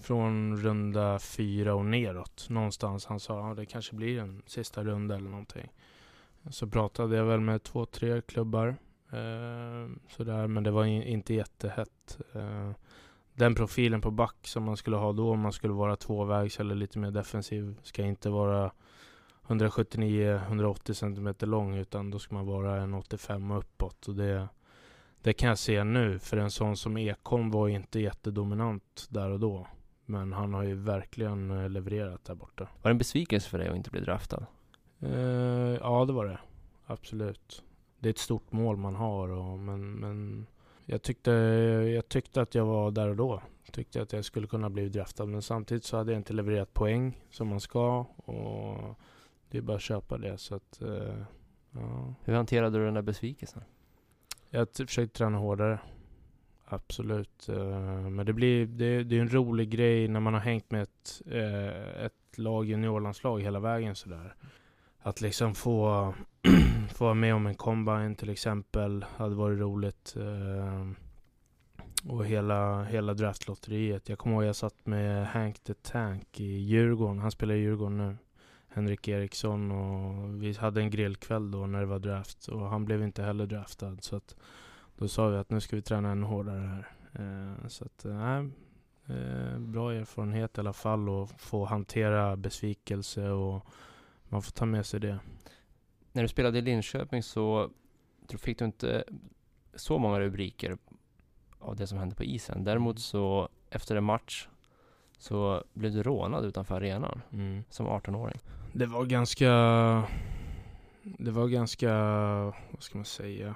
[0.09, 3.07] från runda fyra och neråt någonstans.
[3.07, 5.73] Han sa att det kanske blir en sista runda eller någonting.
[6.51, 8.69] Så pratade jag väl med två, tre klubbar.
[9.13, 12.19] Eh, sådär, men det var in, inte jättehett.
[12.35, 12.71] Eh,
[13.35, 16.75] den profilen på back som man skulle ha då, om man skulle vara tvåvägs eller
[16.75, 18.73] lite mer defensiv, ska inte vara
[19.47, 24.09] 179-180 cm lång, utan då ska man vara en 85 och uppåt.
[24.09, 24.49] Och det,
[25.23, 29.41] det kan jag se nu, för en sån som Ekholm var inte jättedominant där och
[29.41, 29.67] då.
[30.11, 32.65] Men han har ju verkligen eh, levererat där borta.
[32.83, 34.47] Var det en besvikelse för dig att inte bli draftad?
[35.03, 36.39] Uh, ja, det var det.
[36.87, 37.63] Absolut.
[37.99, 40.47] Det är ett stort mål man har, och, men, men
[40.85, 41.31] jag, tyckte,
[41.95, 43.43] jag tyckte att jag var där och då.
[43.73, 47.21] Tyckte att jag skulle kunna bli draftad, men samtidigt så hade jag inte levererat poäng
[47.31, 47.99] som man ska.
[48.17, 48.99] Och
[49.51, 50.39] det är bara att köpa det.
[50.39, 51.23] Så att, uh,
[51.71, 52.15] ja.
[52.25, 53.63] Hur hanterade du den där besvikelsen?
[54.51, 55.79] Jag försökte träna hårdare.
[56.71, 57.49] Absolut.
[57.49, 60.83] Eh, men det blir det, det är en rolig grej när man har hängt med
[60.83, 64.35] ett, eh, ett lag, juniorlandslag hela vägen sådär.
[64.99, 66.15] Att liksom få,
[66.95, 70.17] få vara med om en combine till exempel hade varit roligt.
[70.17, 70.91] Eh,
[72.09, 74.09] och hela, hela draftlotteriet.
[74.09, 77.19] Jag kommer ihåg jag satt med Hank the Tank i Djurgården.
[77.19, 78.17] Han spelar i Djurgården nu.
[78.69, 83.03] Henrik Eriksson och vi hade en grillkväll då när det var draft och han blev
[83.03, 83.97] inte heller draftad.
[84.01, 84.37] Så att
[84.99, 86.89] då sa vi att nu ska vi träna ännu hårdare här.
[87.13, 88.51] Eh, så att, nej,
[89.07, 93.67] eh, bra erfarenhet i alla fall och få hantera besvikelse och
[94.25, 95.19] man får ta med sig det.
[96.13, 97.71] När du spelade i Linköping så
[98.39, 99.05] fick du inte
[99.75, 100.79] så många rubriker
[101.59, 102.65] av det som hände på isen.
[102.65, 103.01] Däremot mm.
[103.01, 104.49] så efter en match
[105.19, 107.65] så blev du rånad utanför arenan mm.
[107.71, 108.41] som 18-åring.
[108.73, 109.49] Det var ganska...
[111.03, 111.93] Det var ganska...
[112.71, 113.55] Vad ska man säga?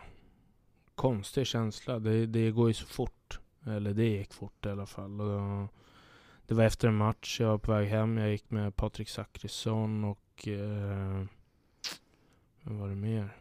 [1.02, 1.98] Konstig känsla.
[1.98, 3.40] Det, det går ju så fort.
[3.66, 5.20] Eller det gick fort i alla fall.
[5.20, 5.68] Och
[6.46, 7.40] det var efter en match.
[7.40, 8.18] Jag var på väg hem.
[8.18, 10.48] Jag gick med Patrik Zackrisson och...
[10.48, 11.24] Eh,
[12.62, 13.36] vem var det mer?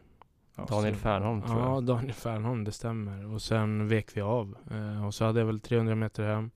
[0.54, 1.84] Ja, Daniel Fernholm tror Ja, jag.
[1.84, 3.34] Daniel Fernholm, det stämmer.
[3.34, 4.56] Och sen vek vi av.
[4.70, 6.50] Eh, och så hade jag väl 300 meter hem.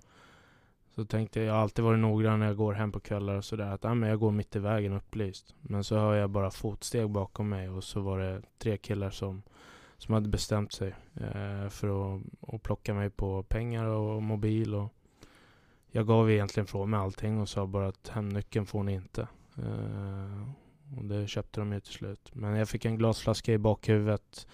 [0.95, 3.45] Så tänkte jag, jag har alltid varit noggrann när jag går hem på kvällar och
[3.45, 5.55] sådär, att ah, men jag går mitt i vägen upplyst.
[5.61, 9.43] Men så hör jag bara fotsteg bakom mig och så var det tre killar som,
[9.99, 12.23] som hade bestämt sig eh, för att,
[12.55, 14.75] att plocka mig på pengar och mobil.
[14.75, 14.93] Och
[15.91, 19.29] jag gav egentligen från mig allting och sa bara att hemnyckeln får ni inte.
[19.59, 20.49] Eh,
[20.99, 22.31] och det köpte de ju till slut.
[22.33, 24.47] Men jag fick en glasflaska i bakhuvudet.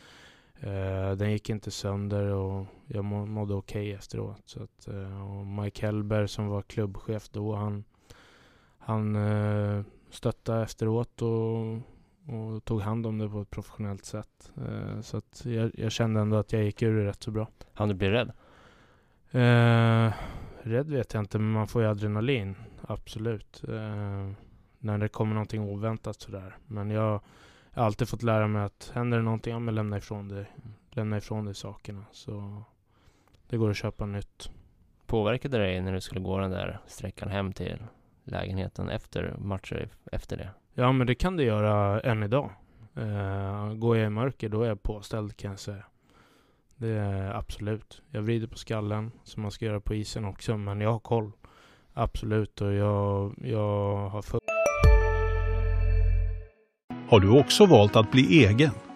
[0.61, 4.43] Eh, den gick inte sönder och jag må, mådde okej efteråt.
[4.45, 7.85] Så att, eh, och Mike Helber som var klubbchef då, han,
[8.79, 11.81] han eh, stöttade efteråt och,
[12.27, 14.53] och tog hand om det på ett professionellt sätt.
[14.57, 17.49] Eh, så att jag, jag kände ändå att jag gick ur det rätt så bra.
[17.75, 18.33] Han du bli rädd?
[19.31, 20.13] Eh,
[20.63, 22.55] rädd vet jag inte, men man får ju adrenalin.
[22.83, 23.65] Absolut.
[23.69, 24.31] Eh,
[24.79, 26.57] när det kommer någonting oväntat sådär.
[26.67, 27.21] Men jag
[27.71, 30.47] har alltid fått lära mig att händer det någonting, ja men lämna ifrån dig,
[30.91, 32.05] lämna ifrån dig sakerna.
[32.13, 32.63] Så
[33.47, 34.51] det går att köpa nytt.
[35.07, 37.79] Påverkade det dig när du skulle gå den där sträckan hem till
[38.25, 40.51] lägenheten efter matcher efter det?
[40.75, 42.51] Ja men det kan det göra än idag.
[42.95, 45.85] Eh, går jag i mörker då är jag påställd kan jag säga.
[46.77, 48.03] Det är absolut.
[48.11, 51.33] Jag vrider på skallen som man ska göra på isen också men jag har koll.
[51.93, 54.41] Absolut och jag, jag har full
[57.09, 58.71] Har du också valt att bli egen?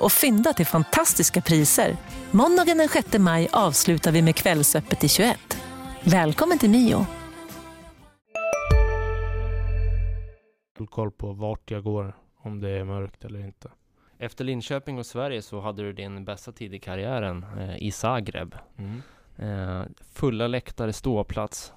[0.00, 1.96] Och fynda till fantastiska priser.
[2.30, 5.38] Måndagen den 6 maj avslutar vi med Kvällsöppet i 21.
[6.04, 7.06] Välkommen till Mio.
[10.90, 12.16] koll på vart jag går.
[12.36, 13.70] Om det är mörkt eller inte.
[14.18, 18.54] Efter Linköping och Sverige så hade du din bästa tid i karriären eh, i Zagreb.
[18.76, 19.02] Mm.
[19.36, 21.72] Eh, fulla läktare, ståplats.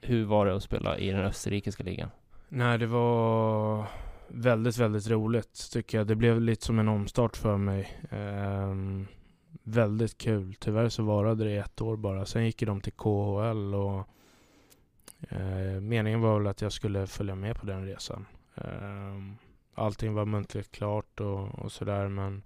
[0.00, 2.10] Hur var det att spela i den österrikiska ligan?
[2.48, 3.86] Nej, det var
[4.28, 6.06] väldigt, väldigt roligt tycker jag.
[6.06, 8.00] Det blev lite som en omstart för mig.
[8.10, 9.06] Ehm,
[9.62, 10.54] väldigt kul.
[10.54, 12.26] Tyvärr så varade det i ett år bara.
[12.26, 14.08] Sen gick de till KHL och
[15.28, 18.26] eh, meningen var väl att jag skulle följa med på den resan.
[18.54, 19.36] Ehm,
[19.74, 22.42] allting var muntligt klart och, och sådär men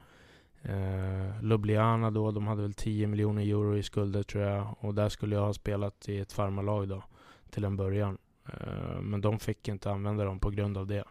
[0.63, 5.09] eh, Ljubljana då, de hade väl 10 miljoner euro i skulder tror jag och där
[5.09, 7.03] skulle jag ha spelat i ett farmarlag då
[7.51, 8.19] till en början.
[8.47, 11.05] Ehm, men de fick inte använda dem på grund av det.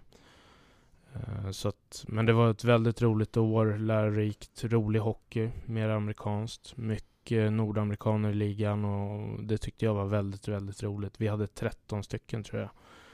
[1.15, 6.77] Eh, Så att, men det var ett väldigt roligt år, lärorikt, rolig hockey, mer amerikanskt,
[6.77, 11.21] mycket nordamerikaner i ligan och det tyckte jag var väldigt, väldigt roligt.
[11.21, 12.69] Vi hade 13 stycken tror jag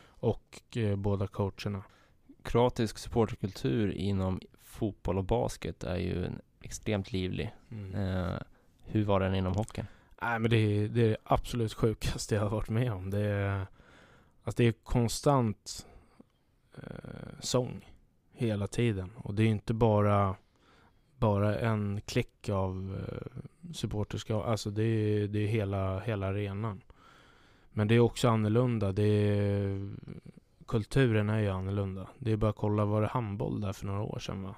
[0.07, 1.83] och eh, båda coacherna.
[2.43, 7.55] Kroatisk supporterkultur inom fotboll och basket är ju en extremt livlig.
[7.71, 7.95] Mm.
[7.95, 8.39] Eh,
[8.83, 9.87] hur var den inom hockeyn?
[10.21, 13.09] Nej men det är, det är absolut sjukaste jag har varit med om.
[13.09, 13.67] Det är,
[14.43, 15.87] alltså det är konstant
[16.83, 17.91] eh, sång
[18.31, 19.11] hela tiden.
[19.15, 20.35] Och det är inte bara,
[21.17, 23.41] bara en klick av eh,
[23.73, 24.45] supporterskap.
[24.45, 26.81] Alltså det är, det är hela, hela arenan.
[27.71, 28.91] Men det är också annorlunda.
[28.91, 29.89] Det är,
[30.67, 32.07] kulturen är ju annorlunda.
[32.17, 34.55] Det är bara att kolla, var det handboll där för några år sedan va?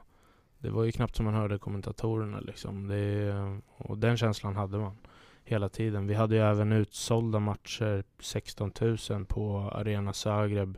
[0.60, 2.88] Det var ju knappt som man hörde kommentatorerna liksom.
[2.88, 3.34] Det,
[3.78, 4.98] och den känslan hade man
[5.44, 6.08] hela tiden.
[6.08, 8.72] Vi hade ju även utsålda matcher, 16
[9.10, 10.78] 000 på Arena Zagreb.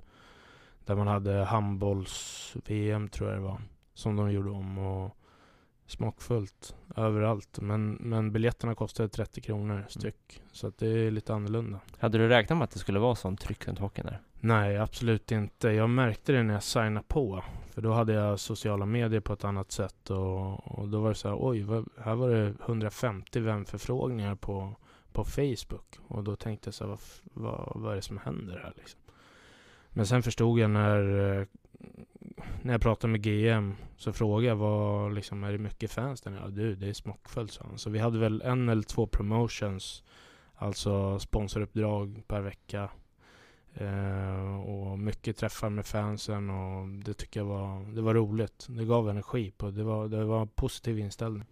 [0.90, 3.62] Där man hade handbolls-VM tror jag det var.
[3.94, 5.18] Som de gjorde om och
[5.86, 7.60] smockfullt överallt.
[7.62, 10.42] Men, men biljetterna kostade 30 kronor styck.
[10.52, 11.80] Så att det är lite annorlunda.
[12.00, 14.22] Hade du räknat med att det skulle vara sånt tryck runt hockeyn där?
[14.34, 15.70] Nej, absolut inte.
[15.70, 17.44] Jag märkte det när jag signade på.
[17.72, 20.10] För då hade jag sociala medier på ett annat sätt.
[20.10, 24.76] Och, och då var det så här, oj, vad, här var det 150 vänförfrågningar på,
[25.12, 25.98] på Facebook.
[26.08, 27.00] Och då tänkte jag så här, vad,
[27.34, 29.00] vad, vad är det som händer här liksom?
[29.90, 31.00] Men sen förstod jag när,
[31.40, 31.46] eh,
[32.62, 36.32] när jag pratade med GM så frågade jag vad, liksom, är det mycket fans där
[36.32, 36.42] nere?
[36.44, 37.78] Ja, du, det är smockfullt sa han.
[37.78, 40.04] Så vi hade väl en eller två promotions,
[40.56, 42.90] alltså sponsoruppdrag per vecka.
[43.74, 48.66] Eh, och mycket träffar med fansen och det tycker jag var, det var roligt.
[48.70, 51.46] Det gav energi på, det var, det var en positiv inställning.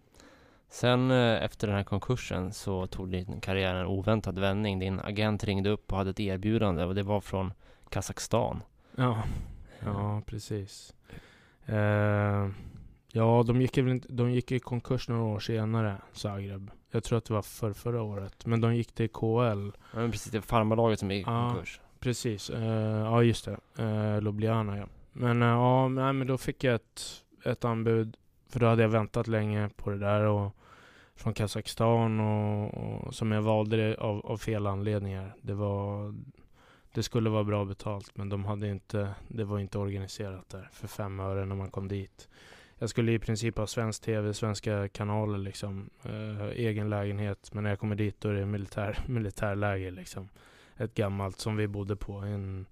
[0.68, 4.78] Sen eh, efter den här konkursen så tog din karriär en oväntad vändning.
[4.78, 7.52] Din agent ringde upp och hade ett erbjudande och det var från
[7.90, 8.62] Kazakstan.
[8.96, 9.22] Ja,
[9.80, 10.94] ja precis.
[11.66, 12.48] Eh,
[13.12, 16.70] Ja, de gick, väl inte, de gick i konkurs några år senare, Zagreb.
[16.90, 18.46] Jag tror att det var för förra året.
[18.46, 19.70] Men de gick till KL.
[19.92, 21.50] Ja, men precis, det är farmarlaget som är i Ja.
[21.50, 21.80] konkurs.
[22.00, 23.82] Precis, uh, ja just det.
[23.84, 24.86] Uh, Ljubljana ja.
[25.12, 27.02] Men uh, ja, nej, men då fick jag ett,
[27.44, 28.16] ett anbud.
[28.48, 30.22] För då hade jag väntat länge på det där.
[30.22, 30.56] Och
[31.16, 35.34] från Kazakstan och, och som jag valde av, av fel anledningar.
[35.42, 36.14] Det var
[36.98, 40.88] det skulle vara bra betalt men de hade inte, det var inte organiserat där för
[40.88, 42.28] fem öre när man kom dit.
[42.78, 47.50] Jag skulle i princip ha svensk tv, svenska kanaler liksom, eh, egen lägenhet.
[47.52, 50.28] Men när jag kommer dit då är det militär, militärläger liksom.
[50.76, 52.12] Ett gammalt som vi bodde på.
[52.12, 52.66] En,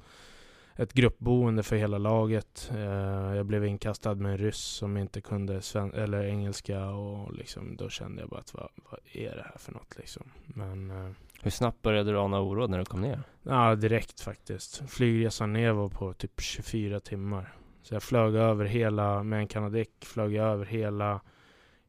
[0.76, 2.70] ett gruppboende för hela laget.
[2.74, 7.76] Eh, jag blev inkastad med en ryss som inte kunde sven- eller engelska och liksom,
[7.76, 10.30] då kände jag bara att vad, vad är det här för något liksom.
[10.46, 11.12] Men eh,
[11.46, 13.22] hur snabbt började du ana oråd när du kom ner?
[13.42, 14.82] Ja, direkt faktiskt.
[14.88, 17.54] Flygresan ner var på typ 24 timmar.
[17.82, 21.20] Så jag flög över hela, med en Canadic, flög jag över hela,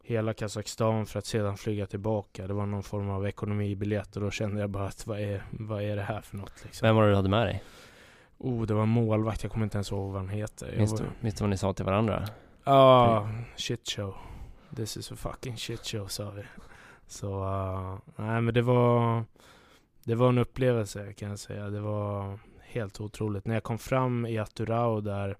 [0.03, 2.47] hela Kazakstan för att sedan flyga tillbaka.
[2.47, 5.83] Det var någon form av ekonomibiljett och då kände jag bara att vad är, vad
[5.83, 6.87] är det här för något liksom?
[6.87, 7.63] Vem var det du hade med dig?
[8.37, 10.77] Oh, det var målvakt, jag kommer inte ens ihåg vad han heter.
[10.77, 12.27] Minns var- du, minns du vad ni sa till varandra?
[12.63, 14.15] Ja, shit show.
[14.75, 16.43] This is a fucking shit show sa vi.
[17.07, 19.23] Så, uh, nej men det var,
[20.03, 21.69] det var en upplevelse kan jag säga.
[21.69, 23.45] Det var helt otroligt.
[23.45, 25.37] När jag kom fram i Aturao där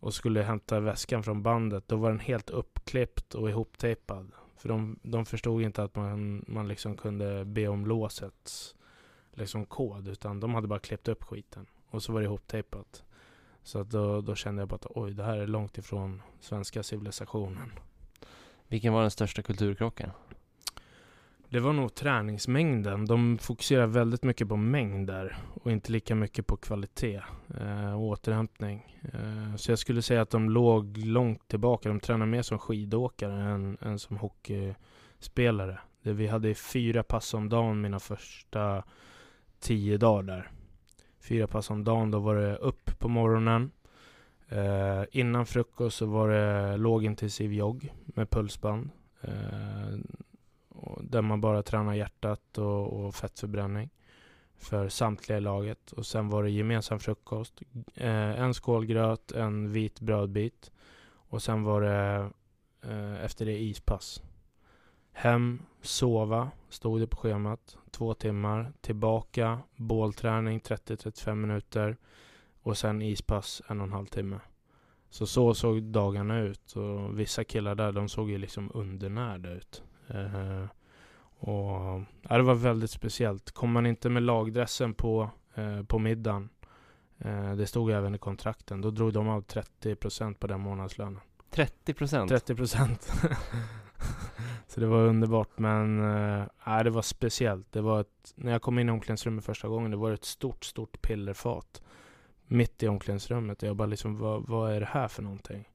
[0.00, 4.32] och skulle hämta väskan från bandet, då var den helt uppklippt och ihoptejpad.
[4.56, 8.74] För de, de förstod inte att man, man liksom kunde be om låsets
[9.32, 11.66] liksom kod, utan de hade bara klippt upp skiten.
[11.90, 13.04] Och så var det ihoptejpat.
[13.62, 16.82] Så att då, då kände jag bara att oj, det här är långt ifrån svenska
[16.82, 17.72] civilisationen.
[18.68, 20.10] Vilken var den största kulturkrocken?
[21.54, 23.04] Det var nog träningsmängden.
[23.04, 27.22] De fokuserar väldigt mycket på mängder och inte lika mycket på kvalitet
[27.60, 28.98] eh, och återhämtning.
[29.12, 31.88] Eh, så jag skulle säga att de låg långt tillbaka.
[31.88, 35.78] De tränar mer som skidåkare än, än som hockeyspelare.
[36.02, 38.84] Det, vi hade fyra pass om dagen mina första
[39.60, 40.50] tio dagar där.
[41.20, 42.10] Fyra pass om dagen.
[42.10, 43.70] Då var det upp på morgonen.
[44.48, 48.90] Eh, innan frukost så var det lågintensiv jogg med pulsband.
[49.20, 49.98] Eh,
[50.84, 53.90] och där man bara tränar hjärtat och, och fettförbränning
[54.56, 55.92] för samtliga i laget.
[55.92, 57.62] Och sen var det gemensam frukost.
[57.94, 60.72] Eh, en skål gröt, en vit brödbit.
[61.06, 62.30] Och sen var det
[62.82, 64.22] eh, efter det ispass.
[65.12, 67.78] Hem, sova, stod det på schemat.
[67.90, 68.72] Två timmar.
[68.80, 71.96] Tillbaka, bålträning 30-35 minuter.
[72.62, 74.40] Och sen ispass en och en halv timme.
[75.10, 76.76] Så så såg dagarna ut.
[76.76, 79.82] Och vissa killar där, de såg ju liksom undernärda ut.
[80.08, 80.66] Eh,
[81.38, 83.50] och, ja, det var väldigt speciellt.
[83.50, 86.48] Kom man inte med lagdressen på, eh, på middagen,
[87.18, 91.20] eh, det stod även i kontrakten, då drog de av 30% på den månadslönen.
[91.50, 92.30] 30 procent?
[92.30, 92.98] 30%
[94.66, 95.98] Så det var underbart men
[96.66, 97.72] ja, det var speciellt.
[97.72, 100.64] Det var ett, när jag kom in i omklädningsrummet första gången, det var ett stort,
[100.64, 101.82] stort pillerfat
[102.46, 103.62] mitt i omklädningsrummet.
[103.62, 105.68] Jag bara liksom, vad, vad är det här för någonting?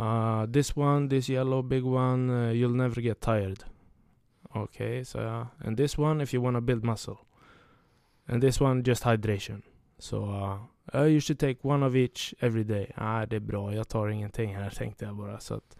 [0.00, 3.64] Uh, this one, this yellow big one, uh, you'll never get tired.
[4.56, 7.18] Okay, so uh, And this one if you want to build muscle.
[8.28, 9.62] And this one just hydration.
[9.98, 10.58] Så uh,
[10.94, 12.92] uh, you should take one of each every day.
[12.96, 15.40] Ah, det är bra, jag tar ingenting här tänkte jag bara.
[15.40, 15.76] Så att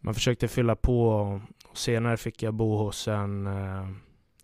[0.00, 1.40] man försökte fylla på och,
[1.74, 3.88] senare fick jag bo hos en, eh,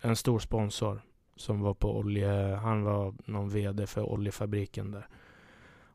[0.01, 1.03] en stor sponsor
[1.37, 5.09] som var på olje, han var någon VD för oljefabriken där.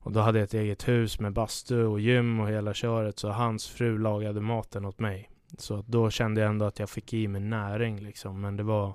[0.04, 3.30] Och då hade jag ett eget hus med bastu och gym och hela köret så
[3.30, 5.30] hans fru lagade maten åt mig.
[5.58, 8.42] Så då kände jag ändå att jag fick i mig näring liksom.
[8.42, 8.94] Men det var,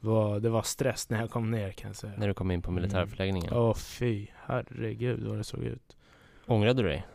[0.00, 2.12] var, det var stress när jag kom ner kan jag säga.
[2.16, 3.52] När du kom in på militärförläggningen?
[3.54, 5.96] Åh fy, herregud vad det såg ut.
[6.46, 7.06] Ångrade du dig?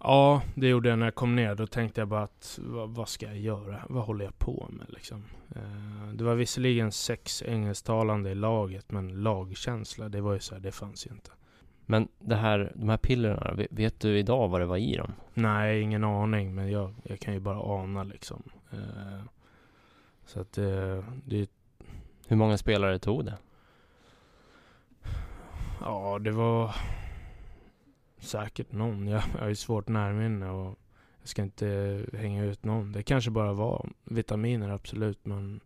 [0.00, 1.54] Ja, det gjorde jag när jag kom ner.
[1.54, 3.82] Då tänkte jag bara att vad, vad ska jag göra?
[3.88, 5.24] Vad håller jag på med liksom?
[5.56, 10.62] Eh, det var visserligen sex engelsktalande i laget, men lagkänsla, det var ju så här,
[10.62, 11.30] det fanns ju inte.
[11.86, 15.12] Men det här, de här pillerna, vet- du idag vad det var i dem?
[15.34, 18.42] Nej, ingen aning, men jag, jag kan ju bara ana liksom.
[18.70, 19.22] Eh,
[20.26, 21.50] så att eh, det,
[22.28, 23.34] Hur många spelare tog det?
[25.80, 26.74] ja det var
[28.18, 29.08] säkert någon.
[29.08, 30.78] Jag, jag har ju svårt närminne och
[31.20, 32.92] jag ska inte hänga ut någon.
[32.92, 35.60] Det kanske bara var vitaminer, absolut, men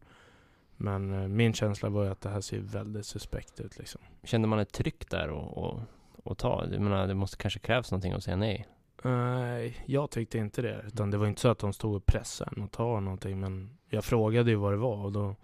[0.81, 4.01] men eh, min känsla var ju att det här ser väldigt suspekt ut liksom.
[4.25, 5.81] Kände man ett tryck där och, och,
[6.29, 6.65] och ta?
[6.73, 8.67] Jag menar, det måste kanske krävs någonting att säga nej?
[9.03, 10.85] Nej, jag tyckte inte det.
[10.87, 13.41] Utan det var inte så att de stod och pressade och ta någonting.
[13.41, 15.37] Men jag frågade ju vad det var och då,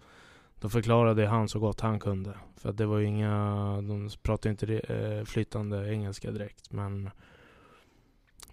[0.59, 2.33] då förklarade han så gott han kunde.
[2.57, 3.37] För att det var ju inga,
[3.81, 6.71] de pratade inte eh, flytande engelska direkt.
[6.71, 7.09] Men,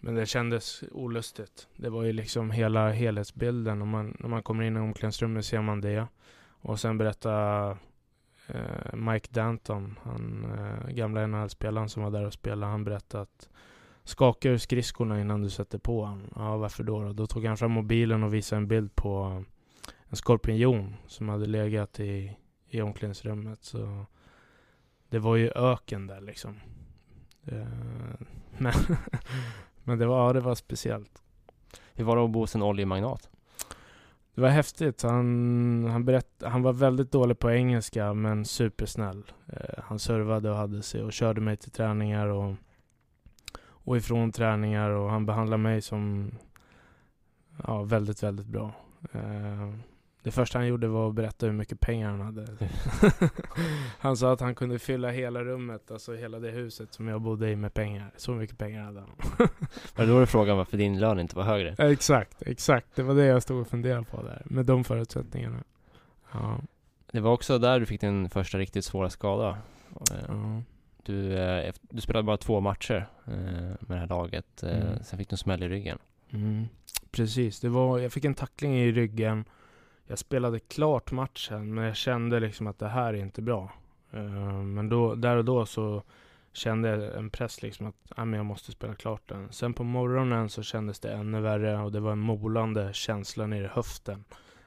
[0.01, 1.69] Men det kändes olustigt.
[1.77, 3.83] Det var ju liksom hela helhetsbilden.
[3.83, 6.07] Om man, när man kommer in i omklädningsrummet ser man det.
[6.65, 7.77] Och sen berätta
[8.49, 13.49] eh, Mike Danton, han eh, gamla NHL-spelaren som var där och spelade, han berättade att
[14.05, 16.31] skaka ur skridskorna innan du sätter på honom.
[16.37, 17.13] Ja, varför då, då?
[17.13, 19.43] Då tog han fram mobilen och visade en bild på eh,
[20.09, 22.37] en skorpion som hade legat i,
[22.69, 23.65] i omklädningsrummet.
[23.65, 24.07] Så
[25.09, 26.61] det var ju öken där liksom.
[27.45, 27.67] Eh,
[28.59, 28.73] men,
[29.85, 31.23] men det var, ja, det var speciellt.
[31.95, 33.31] Hur var det att bo hos en oljemagnat?
[34.35, 35.03] Det var häftigt.
[35.03, 39.33] Han, han, berätt, han var väldigt dålig på engelska men supersnäll.
[39.47, 42.55] Eh, han servade och hade sig och körde mig till träningar och,
[43.63, 46.31] och ifrån träningar och han behandlade mig som
[47.67, 48.73] ja, väldigt, väldigt bra.
[49.13, 49.73] Eh,
[50.23, 52.47] det första han gjorde var att berätta hur mycket pengar han hade.
[53.99, 57.51] han sa att han kunde fylla hela rummet, alltså hela det huset som jag bodde
[57.51, 58.11] i med pengar.
[58.17, 59.11] Så mycket pengar hade han.
[59.97, 61.75] var det då du frågade varför din lön inte var högre?
[61.93, 62.87] Exakt, exakt.
[62.95, 65.65] Det var det jag stod och funderade på där, med de förutsättningarna.
[66.33, 66.61] Ja.
[67.13, 69.59] Det var också där du fick din första riktigt svåra skada.
[70.11, 70.63] Ja.
[71.03, 75.05] Du, eh, du spelade bara två matcher eh, med det här laget, eh, mm.
[75.05, 75.99] sen fick du en smäll i ryggen.
[76.31, 76.65] Mm.
[77.11, 79.45] Precis, det var, jag fick en tackling i ryggen
[80.13, 83.73] jag spelade klart matchen, men jag kände liksom att det här är inte bra.
[84.15, 86.03] Uh, men då, där och då så
[86.53, 89.53] kände jag en press liksom att äh, men jag måste spela klart den.
[89.53, 93.65] Sen på morgonen så kändes det ännu värre och det var en molande känsla nere
[93.65, 94.25] i höften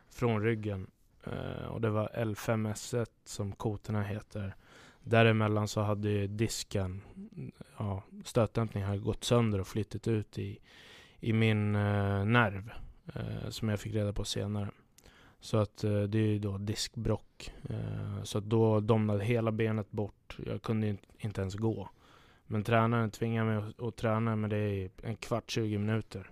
[0.10, 0.88] från ryggen.
[1.28, 4.56] Uh, och det var L5S1 som koterna heter.
[5.04, 7.02] Däremellan så hade disken,
[7.78, 10.60] ja, stötdämpningen hade gått sönder och flyttat ut i,
[11.20, 12.72] i min uh, nerv.
[13.50, 14.70] som jag fick reda på senare.
[15.46, 17.54] Så att eh, det är ju då diskbrock.
[17.70, 20.38] Eh, så att då domnade hela benet bort.
[20.46, 21.90] Jag kunde inte ens gå.
[22.48, 26.30] Men tränaren tvingade mig att, träna med det i en kvart, 20 minuter.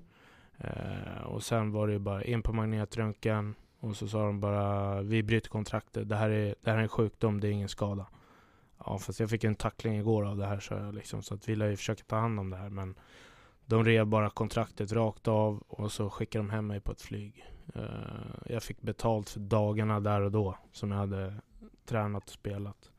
[0.58, 5.02] Eh, och sen var det ju bara in på magnetröntgen och så sa de bara
[5.02, 6.10] vi bryter kontraktet.
[6.10, 8.06] Det här är, det här är en sjukdom, det är ingen skada.
[8.86, 11.24] Ja, fast jag fick en tackling igår av det här så jag liksom.
[11.24, 12.70] Så att vi lär ju försöka ta hand om det här.
[12.70, 12.96] Men
[13.66, 17.46] de rev bara kontraktet rakt av och så skickade de hem mig på ett flyg.
[17.76, 17.84] Eh,
[18.46, 21.34] jag fick betalt för dagarna där och då som jag hade
[21.86, 22.92] tränat och spelat.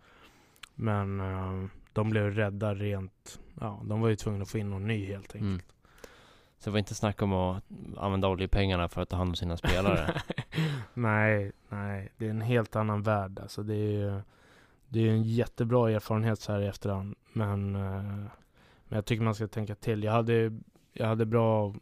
[0.74, 4.86] Men uh, de blev rädda rent, ja de var ju tvungna att få in någon
[4.86, 5.42] ny helt enkelt.
[5.42, 5.60] Mm.
[6.58, 7.64] Så det var inte snack om att
[7.96, 10.22] använda oljepengarna för att ta hand om sina spelare?
[10.94, 12.12] nej, nej.
[12.16, 13.38] Det är en helt annan värld.
[13.38, 14.20] Alltså det är ju
[14.88, 17.14] det är en jättebra erfarenhet så här i efterhand.
[17.32, 18.26] Men, uh,
[18.88, 20.04] men jag tycker man ska tänka till.
[20.04, 20.60] Jag hade,
[20.92, 21.74] jag hade bra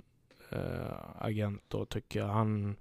[0.51, 2.29] eh, agent då tycker jag.
[2.29, 2.77] Han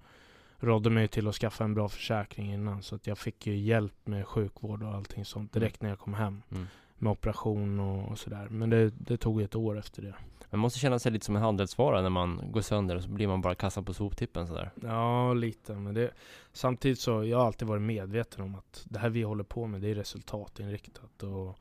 [0.58, 3.94] rådde mig till att skaffa en bra försäkring innan så att jag fick ju hjälp
[4.04, 5.60] med sjukvård och allting sånt mm.
[5.60, 5.86] direkt mm.
[5.86, 6.42] när jag kom hem.
[6.50, 6.66] Mm.
[6.98, 8.48] Med operation och, och sådär.
[8.50, 10.14] Men det, det tog ett år efter det.
[10.50, 13.26] Man måste känna sig lite som en handelsvara när man går sönder och så blir
[13.26, 14.70] man bara kastad på soptippen sådär.
[14.82, 15.74] Ja, lite.
[15.74, 16.10] Men det,
[16.52, 19.80] samtidigt så, jag har alltid varit medveten om att det här vi håller på med,
[19.80, 21.22] det är resultatinriktat.
[21.22, 21.58] Och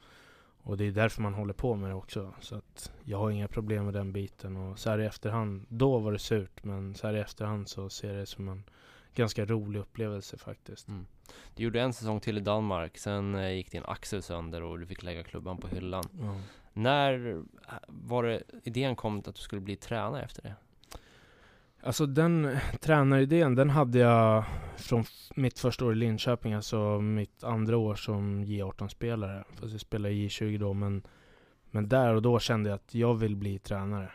[0.64, 2.34] och det är därför man håller på med det också.
[2.40, 4.58] Så att jag har inga problem med den biten.
[4.58, 6.64] Och så här i efterhand, då var det surt.
[6.64, 8.64] Men så här i efterhand så ser jag det som en
[9.16, 10.88] ganska rolig upplevelse faktiskt.
[10.88, 11.06] Mm.
[11.56, 12.98] Du gjorde en säsong till i Danmark.
[12.98, 16.04] Sen eh, gick din axel sönder och du fick lägga klubban på hyllan.
[16.20, 16.42] Mm.
[16.74, 20.56] När eh, var det idén kom att du skulle bli tränare efter det?
[21.84, 24.44] Alltså den tränaridén, den hade jag
[24.78, 25.04] från
[25.36, 29.44] mitt första år i Linköping, alltså mitt andra år som J18-spelare.
[29.54, 31.04] Fast jag spelade i J20 då, men,
[31.72, 34.12] men där och då kände jag att jag vill bli tränare.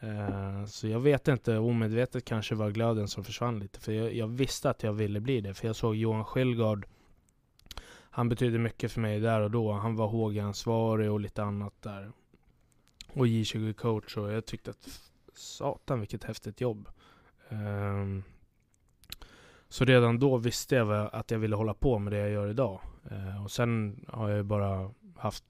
[0.00, 3.80] Eh, så jag vet inte, omedvetet kanske var glöden som försvann lite.
[3.80, 6.86] För jag, jag, visste att jag ville bli det, för jag såg Johan Skillgard.
[8.10, 9.72] Han betydde mycket för mig där och då.
[9.72, 12.12] Han var HG-ansvarig och lite annat där.
[13.12, 15.00] Och J20-coach och jag tyckte att
[15.38, 16.88] satan vilket häftigt jobb.
[17.48, 18.22] Um,
[19.68, 22.80] så redan då visste jag att jag ville hålla på med det jag gör idag.
[23.12, 25.44] Uh, och sen har jag bara haft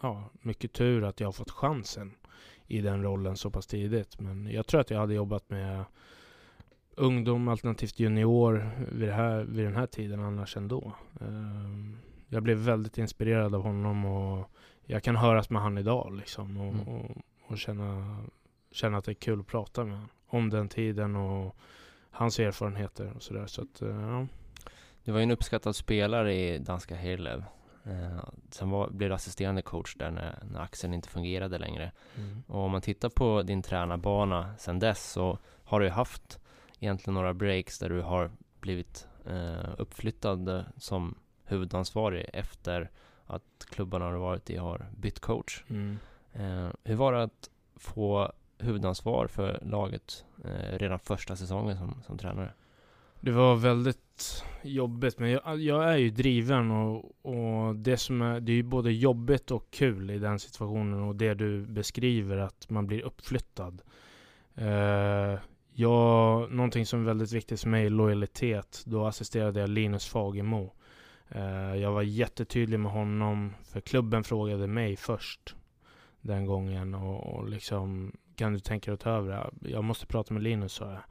[0.00, 2.14] ja, mycket tur att jag har fått chansen
[2.66, 4.20] i den rollen så pass tidigt.
[4.20, 5.84] Men jag tror att jag hade jobbat med
[6.96, 10.92] ungdom alternativt junior vid, här, vid den här tiden annars ändå.
[11.22, 11.94] Uh,
[12.28, 14.50] jag blev väldigt inspirerad av honom och
[14.84, 16.88] jag kan höras med han idag liksom och, mm.
[16.88, 17.16] och,
[17.46, 18.16] och känna
[18.78, 21.56] känna att det är kul att prata med honom om den tiden och
[22.10, 23.46] hans erfarenheter och sådär.
[23.46, 24.26] Så att, eh, ja.
[25.04, 27.44] Du var ju en uppskattad spelare i danska Herlev.
[27.84, 31.92] Eh, sen var, blev du assisterande coach där när, när axeln inte fungerade längre.
[32.16, 32.42] Mm.
[32.46, 36.38] Och om man tittar på din tränarbana sen dess så har du haft
[36.80, 41.14] egentligen några breaks där du har blivit eh, uppflyttad som
[41.44, 42.90] huvudansvarig efter
[43.26, 45.64] att klubbarna du varit i har bytt coach.
[45.68, 45.98] Mm.
[46.32, 52.18] Eh, hur var det att få huvudansvar för laget eh, redan första säsongen som, som
[52.18, 52.52] tränare?
[53.20, 58.40] Det var väldigt jobbigt, men jag, jag är ju driven och, och, det som är,
[58.40, 62.70] det är ju både jobbigt och kul i den situationen och det du beskriver att
[62.70, 63.82] man blir uppflyttad.
[64.54, 65.38] Eh,
[65.72, 68.82] jag, någonting som är väldigt viktigt för mig är lojalitet.
[68.86, 70.72] Då assisterade jag Linus Fagemo.
[71.28, 75.54] Eh, jag var jättetydlig med honom, för klubben frågade mig först
[76.20, 79.50] den gången och, och liksom kan du tänka dig att ta över?
[79.60, 81.02] Jag måste prata med Linus, sa jag.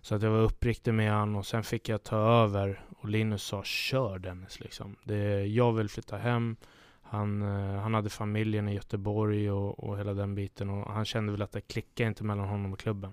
[0.00, 3.42] Så att jag var uppriktig med honom och sen fick jag ta över och Linus
[3.42, 4.96] sa kör Dennis liksom.
[5.04, 6.56] Det, jag vill flytta hem.
[7.02, 11.32] Han, eh, han hade familjen i Göteborg och, och hela den biten och han kände
[11.32, 13.12] väl att det klickade inte mellan honom och klubben.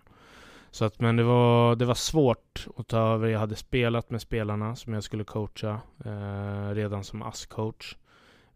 [0.72, 3.28] Så att, men det var, det var svårt att ta över.
[3.28, 7.96] Jag hade spelat med spelarna som jag skulle coacha eh, redan som ASS-coach.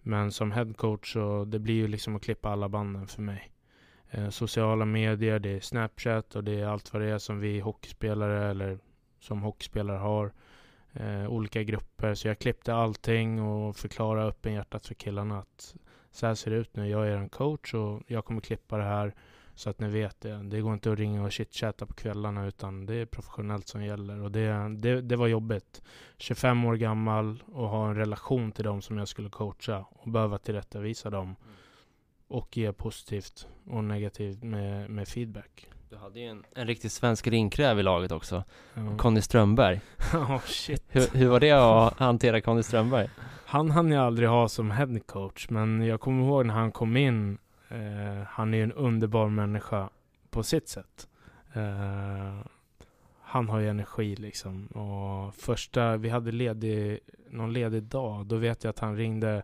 [0.02, 3.52] Men som headcoach så det blir ju liksom att klippa alla banden för mig.
[4.10, 7.60] Eh, sociala medier, det är Snapchat och det är allt vad det är som vi
[7.60, 8.80] hockeyspelare eller
[9.20, 10.34] som hockeyspelare har.
[10.94, 12.14] Eh, olika grupper.
[12.14, 15.76] Så jag klippte allting och förklarade öppenhjärtat för killarna att
[16.12, 16.90] så här ser det ut nu.
[16.90, 19.14] Jag är en coach och jag kommer klippa det här
[19.56, 20.44] så att ni vet det.
[20.44, 24.22] Det går inte att ringa och chitchatta på kvällarna utan det är professionellt som gäller.
[24.22, 25.82] Och det, det, det var jobbigt.
[26.18, 30.38] 25 år gammal och ha en relation till dem som jag skulle coacha och behöva
[30.38, 31.36] tillrättavisa dem.
[31.44, 31.54] Mm
[32.28, 35.70] och ge positivt och negativt med, med feedback.
[35.90, 38.98] Du hade ju en, en riktig svensk ringkräv i laget också, ja.
[38.98, 39.82] Conny Strömberg.
[40.14, 40.84] oh, shit.
[40.88, 43.10] Hur, hur var det att hantera Conny Strömberg?
[43.46, 46.98] Han hann jag aldrig ha som head coach, men jag kommer ihåg när han kom
[46.98, 47.38] in.
[47.70, 49.90] Eh, han är ju en underbar människa
[50.30, 51.08] på sitt sätt.
[51.54, 52.40] Eh,
[53.22, 54.68] han har ju energi liksom.
[54.68, 57.00] Och första, vi hade ledig,
[57.30, 59.44] någon ledig dag, då vet jag att han ringde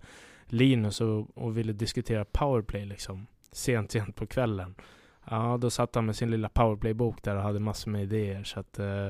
[0.54, 3.28] Linus och, och ville diskutera powerplay liksom.
[3.52, 4.76] Sent, sent på kvällen.
[5.30, 8.44] Ja, då satt han med sin lilla powerplay-bok där och hade massor med idéer.
[8.44, 9.08] Så att, eh,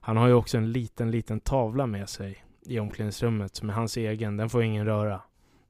[0.00, 3.96] han har ju också en liten, liten tavla med sig i omklädningsrummet som är hans
[3.96, 4.36] egen.
[4.36, 5.20] Den får ingen röra.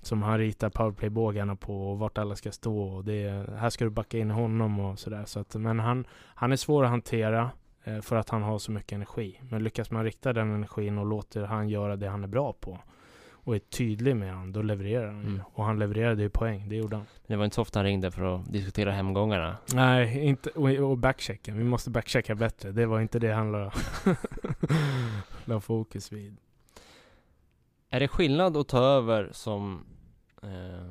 [0.03, 2.83] Som han ritar powerplay-bågarna på och vart alla ska stå.
[2.83, 5.25] Och det, här ska du backa in honom och sådär.
[5.25, 7.51] Så att, men han, han är svår att hantera
[7.85, 9.41] eh, för att han har så mycket energi.
[9.49, 12.79] Men lyckas man rikta den energin och låter han göra det han är bra på
[13.45, 15.43] och är tydlig med honom, då levererar han mm.
[15.55, 17.07] Och han levererade ju poäng, det gjorde han.
[17.27, 19.57] Det var inte så ofta han ringde för att diskutera hemgångarna?
[19.75, 21.59] Nej, inte, och, och backchecken.
[21.59, 22.73] Vi måste backchecka bättre.
[22.73, 23.73] Det var inte det han la,
[25.45, 26.37] la fokus vid.
[27.91, 29.87] Är det skillnad att ta över som
[30.43, 30.91] eh,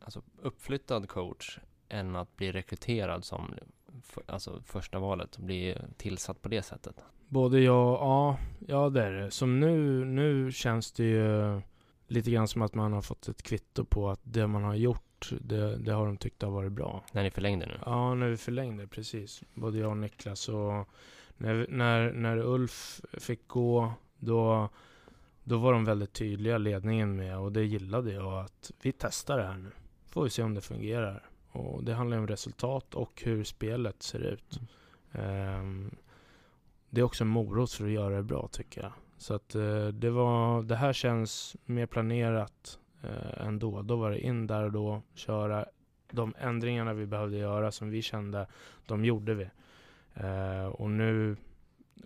[0.00, 1.58] alltså uppflyttad coach
[1.88, 3.54] än att bli rekryterad som
[4.02, 7.04] för, alltså första valet och bli tillsatt på det sättet?
[7.28, 9.30] Både ja, ja, ja det är det.
[9.30, 11.60] Som nu, nu känns det ju
[12.06, 15.30] lite grann som att man har fått ett kvitto på att det man har gjort,
[15.40, 17.04] det, det har de tyckt har varit bra.
[17.12, 17.78] När ni förlängde nu?
[17.84, 19.42] Ja, när vi förlängde, precis.
[19.54, 20.48] Både jag och Niklas.
[20.48, 20.88] Och
[21.36, 24.68] när, när, när Ulf fick gå, då,
[25.44, 29.46] då var de väldigt tydliga, ledningen med, och det gillade jag, att vi testar det
[29.46, 29.70] här nu.
[30.06, 31.22] Får vi se om det fungerar.
[31.50, 34.60] Och det handlar om resultat och hur spelet ser ut.
[35.12, 35.60] Mm.
[35.60, 35.90] Um,
[36.90, 38.92] det är också en morot för att göra det bra tycker jag.
[39.16, 43.82] Så att eh, det var, det här känns mer planerat eh, ändå.
[43.82, 45.66] Då var det in där och då, köra
[46.10, 48.46] de ändringarna vi behövde göra som vi kände,
[48.86, 49.50] de gjorde vi.
[50.14, 51.36] Eh, och nu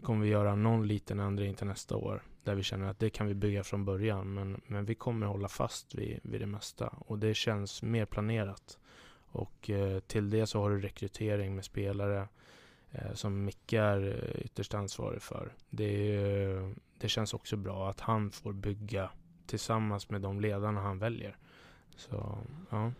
[0.02, 3.26] kommer vi göra någon liten ändring till nästa år där vi känner att det kan
[3.26, 4.34] vi bygga från början.
[4.34, 8.78] Men, men vi kommer hålla fast vid, vid det mesta och det känns mer planerat.
[9.32, 12.26] Och eh, till det så har du rekrytering med spelare eh,
[13.14, 15.52] som Micke är eh, ytterst ansvarig för.
[15.70, 16.16] Det,
[16.98, 19.10] det känns också bra att han får bygga
[19.46, 21.36] tillsammans med de ledarna han väljer.
[21.96, 22.38] Så,
[22.70, 22.92] ja.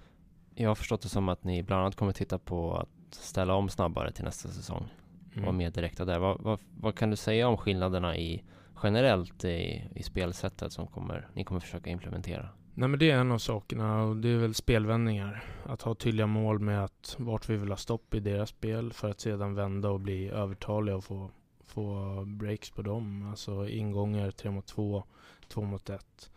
[0.55, 3.69] Jag har förstått det som att ni bland annat kommer titta på att ställa om
[3.69, 4.89] snabbare till nästa säsong.
[5.35, 5.49] Mm.
[5.49, 6.19] Och mer direkta där.
[6.19, 8.43] Vad, vad, vad, kan du säga om skillnaderna i
[8.83, 12.49] generellt i, i spelsättet som kommer, ni kommer försöka implementera?
[12.75, 15.45] Nej men det är en av sakerna och det är väl spelvändningar.
[15.65, 19.11] Att ha tydliga mål med att vart vi vill ha stopp i deras spel för
[19.11, 21.31] att sedan vända och bli övertaliga och få,
[21.65, 23.29] få breaks på dem.
[23.31, 25.05] Alltså ingångar 3 mot 2,
[25.49, 26.31] 2 mot 1.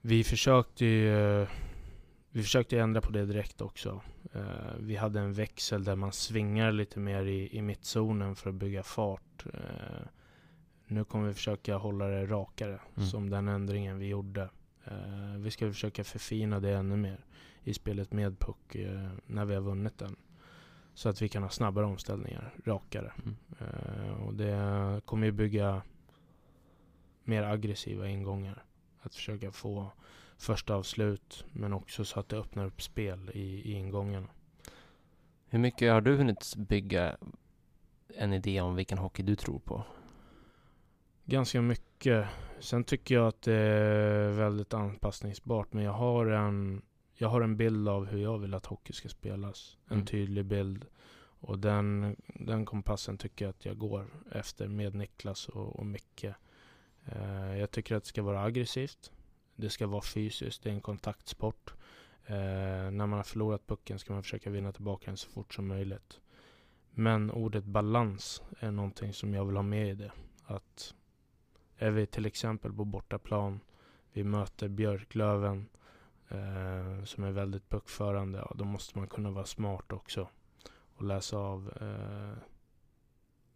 [0.00, 1.46] Vi försökte ju
[2.36, 4.00] vi försökte ändra på det direkt också.
[4.36, 4.42] Uh,
[4.78, 8.82] vi hade en växel där man svingar lite mer i, i mittzonen för att bygga
[8.82, 9.46] fart.
[9.46, 10.06] Uh,
[10.86, 13.08] nu kommer vi försöka hålla det rakare, mm.
[13.08, 14.48] som den ändringen vi gjorde.
[14.90, 17.24] Uh, vi ska försöka förfina det ännu mer
[17.62, 20.16] i spelet med puck uh, när vi har vunnit den.
[20.94, 23.12] Så att vi kan ha snabbare omställningar, rakare.
[23.18, 23.36] Mm.
[23.60, 25.82] Uh, och det kommer ju bygga
[27.24, 28.64] mer aggressiva ingångar.
[29.00, 29.92] Att försöka få
[30.36, 34.28] första avslut men också så att det öppnar upp spel i, i ingångarna.
[35.48, 37.16] Hur mycket har du hunnit bygga
[38.08, 39.84] en idé om vilken hockey du tror på?
[41.24, 41.85] Ganska mycket.
[42.60, 45.72] Sen tycker jag att det är väldigt anpassningsbart.
[45.72, 46.82] Men jag har en,
[47.14, 49.76] jag har en bild av hur jag vill att hockey ska spelas.
[49.86, 50.06] En Mm.
[50.06, 50.86] tydlig bild.
[51.40, 56.24] Och den, den kompassen tycker jag att jag går efter med Niklas och, och Micke.
[57.04, 59.12] Eh, jag tycker att det ska vara aggressivt.
[59.56, 60.62] Det ska vara fysiskt.
[60.62, 61.74] Det är en kontaktsport.
[62.26, 62.34] Eh,
[62.90, 66.20] när man har förlorat pucken ska man försöka vinna tillbaka den så fort som möjligt.
[66.90, 70.12] Men ordet balans är någonting som jag vill ha med i det.
[70.44, 70.94] Att
[71.78, 73.60] är vi till exempel på bortaplan,
[74.12, 75.68] vi möter Björklöven
[76.28, 80.28] eh, som är väldigt puckförande, ja, då måste man kunna vara smart också
[80.96, 82.38] och läsa av eh,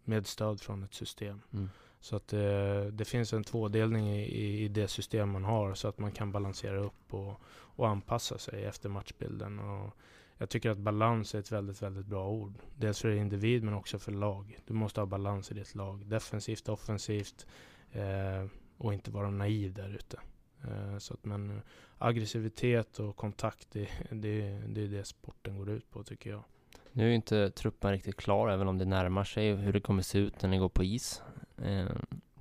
[0.05, 1.41] med stöd från ett system.
[1.53, 1.71] Mm.
[2.01, 5.99] Så att eh, det finns en tvådelning i, i, det system man har så att
[5.99, 9.59] man kan balansera upp och, och anpassa sig efter matchbilden.
[9.59, 9.97] Och
[10.39, 12.55] jag tycker att balans är ett väldigt, väldigt bra ord.
[12.79, 14.59] Dels för individ men också för lag.
[14.66, 16.07] Du måste ha balans i ditt lag.
[16.07, 17.47] Defensivt, offensivt
[17.93, 18.47] eh,
[18.78, 20.20] och inte vara naiv där ute.
[20.64, 21.62] Eh, så att, men
[21.99, 26.45] aggressivitet och kontakt, det, det, det är det sporten går ut på tycker jag.
[26.93, 30.03] Nu är ju inte truppen riktigt klar, även om det närmar sig hur det kommer
[30.03, 31.22] se ut när ni går på is.
[31.64, 31.86] Eh,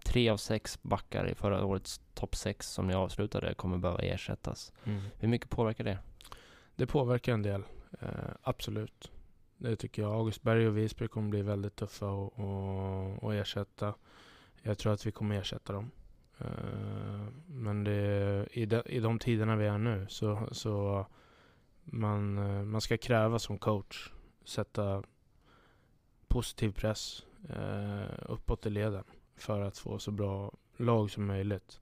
[0.04, 4.74] tre av sex backar i förra årets topp sex som ni avslutade kommer behöva ersättas.
[5.20, 6.00] Hur mycket påverkar det?
[6.76, 7.64] Det påverkar en del,
[8.02, 8.10] eh,
[8.42, 9.12] absolut.
[9.58, 10.14] Det tycker jag.
[10.14, 12.06] Augustberg och Visby kommer bli väldigt tuffa
[13.22, 13.94] att ersätta.
[14.62, 15.92] Jag tror att vi kommer ersätta dem.
[16.38, 21.06] Eh, men det, i, de, i de tiderna vi är nu så, så
[21.84, 24.12] man, eh, man ska kräva som coach,
[24.44, 25.04] sätta
[26.28, 29.04] positiv press eh, uppåt i leden
[29.36, 31.80] för att få så bra lag som möjligt.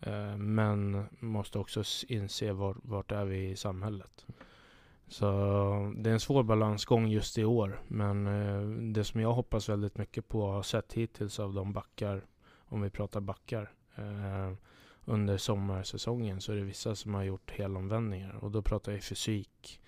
[0.00, 4.26] Eh, men måste också inse var, vart är vi i samhället.
[5.08, 5.26] Så
[5.96, 7.80] det är en svår balansgång just i år.
[7.88, 8.60] Men eh,
[8.92, 12.26] det som jag hoppas väldigt mycket på har sett hittills av de backar,
[12.58, 14.52] om vi pratar backar, eh,
[15.04, 18.36] under sommarsäsongen så är det vissa som har gjort helomvändningar.
[18.44, 19.80] Och då pratar jag fysik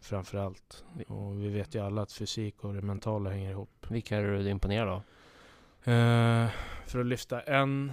[0.00, 0.84] framför allt.
[1.08, 3.86] Och vi vet ju alla att fysik och det mentala hänger ihop.
[3.88, 5.02] Vilka är du imponerad av?
[5.92, 6.50] Eh,
[6.86, 7.92] för att lyfta en.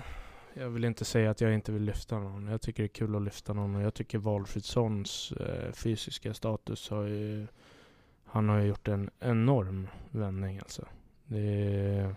[0.57, 2.47] Jag vill inte säga att jag inte vill lyfta någon.
[2.47, 6.89] Jag tycker det är kul att lyfta någon och jag tycker Valfridssons eh, fysiska status
[6.89, 7.47] har ju...
[8.25, 10.85] Han har ju gjort en enorm vändning alltså.
[11.25, 12.15] Det är,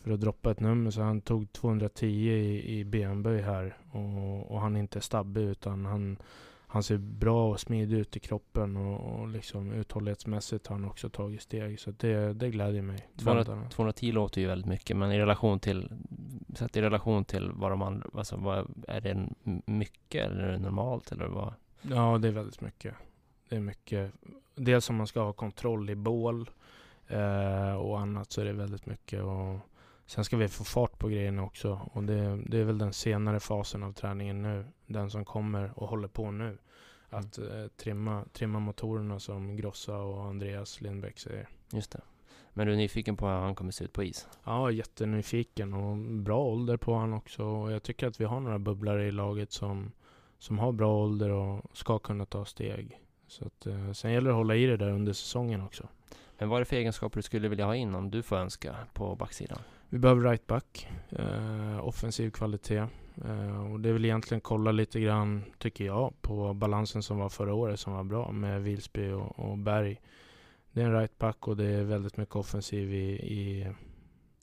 [0.00, 4.60] för att droppa ett nummer så han tog 210 i, i benböj här och, och
[4.60, 6.16] han är inte stabbig utan han,
[6.72, 11.08] han ser bra och smidig ut i kroppen och, och liksom uthållighetsmässigt har han också
[11.08, 11.80] tagit steg.
[11.80, 13.08] Så det, det glädjer mig.
[13.16, 13.70] 200, Väldigt.
[13.70, 15.90] 210 låter ju väldigt mycket, men i relation till
[16.54, 19.28] Sett i relation till vad de andra, alltså vad, är det
[19.66, 21.54] mycket eller är det normalt eller vad?
[21.82, 22.94] Ja, det är väldigt mycket.
[23.48, 24.12] Det är mycket.
[24.54, 26.50] Dels om man ska ha kontroll i bål
[27.08, 29.22] eh, och annat så är det väldigt mycket.
[29.22, 29.58] Och
[30.12, 31.80] sen ska vi få fart på grejerna också.
[31.92, 34.64] Och det, det är väl den senare fasen av träningen nu.
[34.86, 36.58] Den som kommer och håller på nu.
[37.10, 41.48] Att eh, trimma, trimma motorerna som Grossa och Andreas Lindbäck säger.
[41.72, 42.00] Just det.
[42.52, 44.28] Men du är nyfiken på hur han kommer se ut på is?
[44.44, 47.44] Ja, jättenyfiken och bra ålder på han också.
[47.44, 49.92] Och jag tycker att vi har några bubblare i laget som,
[50.38, 53.00] som har bra ålder och ska kunna ta steg.
[53.26, 55.88] Så att, eh, sen gäller det att hålla i det där under säsongen också.
[56.38, 58.76] Men vad är det för egenskaper du skulle vilja ha in om du får önska
[58.92, 59.58] på backsidan?
[59.92, 62.86] Vi behöver right back, eh, offensiv kvalitet.
[63.24, 67.28] Eh, och det är väl egentligen kolla lite grann, tycker jag, på balansen som var
[67.28, 70.00] förra året som var bra med Vilsby och, och Berg.
[70.72, 73.72] Det är en right back och det är väldigt mycket offensiv i, i,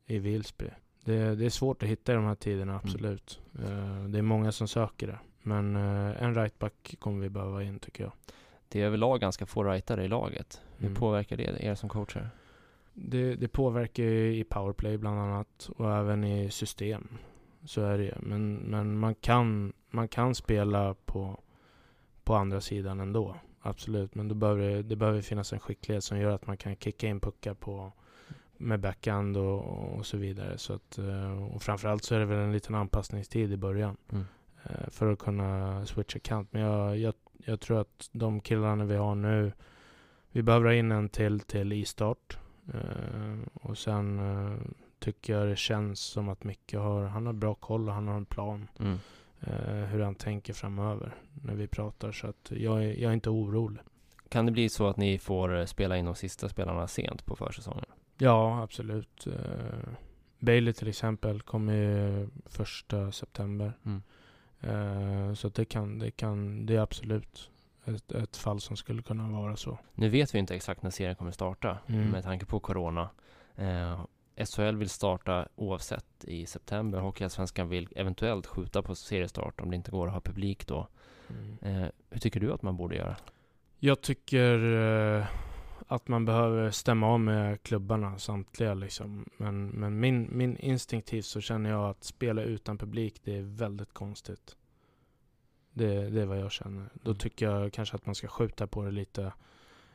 [0.06, 0.66] i Vilsby.
[1.06, 3.40] Det, det är svårt att hitta i de här tiderna, absolut.
[3.60, 5.20] Eh, det är många som söker det.
[5.42, 8.12] Men eh, en right back kommer vi behöva in, tycker jag.
[8.68, 10.62] Det är överlag ganska få rightare i laget.
[10.78, 11.00] Hur Mm.
[11.00, 12.30] påverkar det er som coacher?
[13.02, 17.08] Det, det påverkar ju i powerplay bland annat och även i system.
[17.66, 18.14] Så är det ju.
[18.20, 21.40] Men, men man, kan, man kan spela på,
[22.24, 23.36] på andra sidan ändå.
[23.62, 24.16] Absolut.
[24.16, 27.08] Men då behöver det, det behöver finnas en skicklighet som gör att man kan kicka
[27.08, 27.92] in puckar på,
[28.58, 29.64] med backhand och,
[29.98, 30.58] och så vidare.
[30.58, 33.98] Så att, eh, och framförallt så är det väl en liten anpassningstid i början.
[34.12, 34.26] Mm.
[34.64, 36.54] eh, För att kunna switcha kant.
[36.54, 37.14] Men jag, jag,
[37.46, 39.52] jag tror att de killarna vi har nu
[40.32, 42.38] vi behöver ha in en till till i start.
[42.74, 44.58] Eh, och sen eh,
[45.00, 48.16] tycker jag det känns som att Micke har, han har bra koll och han har
[48.16, 48.68] en plan.
[48.80, 48.98] Mm.
[49.40, 52.12] eh, hur han tänker framöver när vi pratar.
[52.12, 53.82] Så att jag är, jag är inte orolig.
[54.30, 57.86] Kan det bli så att ni får spela in de sista spelarna sent på försäsongen?
[58.18, 59.28] Ja, absolut.
[60.40, 63.74] Bailey till exempel kommer ju första september.
[63.86, 65.36] Mm.
[65.36, 67.50] Så det kan, det kan, det är absolut.
[67.86, 69.80] Ett, ett fall som skulle kunna vara så.
[69.96, 72.10] Nu vet vi inte exakt när serien kommer starta Mm.
[72.10, 73.10] med tanke på Corona.
[73.56, 74.00] Eh,
[74.46, 77.00] SHL vill starta oavsett i september.
[77.00, 80.88] Hockeyallsvenskan vill eventuellt skjuta på seriestart om det inte går att ha publik då.
[81.30, 81.58] Mm.
[81.84, 83.16] Eh, hur tycker du att man borde göra?
[83.80, 84.74] Jag tycker
[85.20, 85.26] eh,
[85.88, 89.30] att man behöver stämma av med klubbarna samtliga liksom.
[89.38, 93.94] Men, men min, min instinktivt så känner jag att spela utan publik, det är väldigt
[93.94, 94.56] konstigt.
[95.74, 96.90] Det, det är vad jag känner.
[96.94, 97.18] Då Mm.
[97.18, 99.34] tycker jag kanske att man ska skjuta på det lite.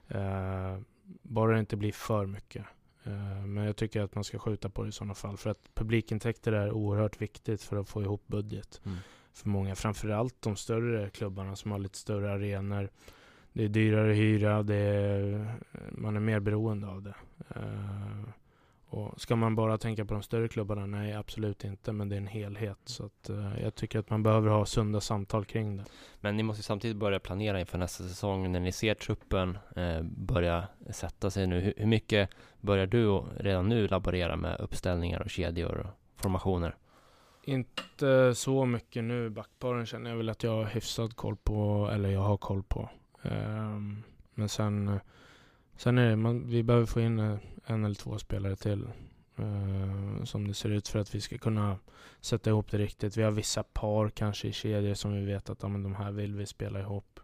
[0.08, 0.78] Eh,
[1.22, 2.64] bara det inte blir för mycket.
[3.04, 5.36] Eh, men jag tycker att man ska skjuta på det i sådana fall.
[5.36, 8.98] För att publikintäkter är oerhört viktigt för att få ihop budget Mm.
[9.32, 9.74] för många.
[9.74, 12.88] Framförallt de större klubbarna som har lite större arenor.
[13.52, 15.54] Det är dyrare hyra, det är,
[15.90, 17.14] man är mer beroende av det.
[17.56, 18.24] Eh,
[18.94, 20.86] och ska man bara tänka på de större klubbarna?
[20.86, 21.92] Nej, absolut inte.
[21.92, 22.78] Men det är en helhet.
[22.84, 25.84] Så att, eh, jag tycker att man behöver ha sunda samtal kring det.
[26.20, 28.52] Men ni måste samtidigt börja planera inför nästa säsong.
[28.52, 31.60] När ni ser truppen eh, börja sätta sig nu.
[31.60, 32.30] Hur, hur mycket
[32.60, 36.76] börjar du redan nu laborera med uppställningar och kedjor och formationer?
[37.44, 39.30] Inte så mycket nu.
[39.30, 42.88] Backparen känner jag väl att jag har hyfsad koll på, eller jag har koll på.
[43.22, 44.02] Ehm,
[44.34, 45.00] men sen,
[45.76, 47.36] sen är det, man, vi behöver få in eh,
[47.66, 48.88] en eller två spelare till.
[49.36, 51.78] eh, som det ser ut för att vi ska kunna
[52.20, 53.16] sätta ihop det riktigt.
[53.16, 56.10] Vi har vissa par kanske i kedjor som vi vet att ja, men de här
[56.12, 57.20] vill vi spela ihop.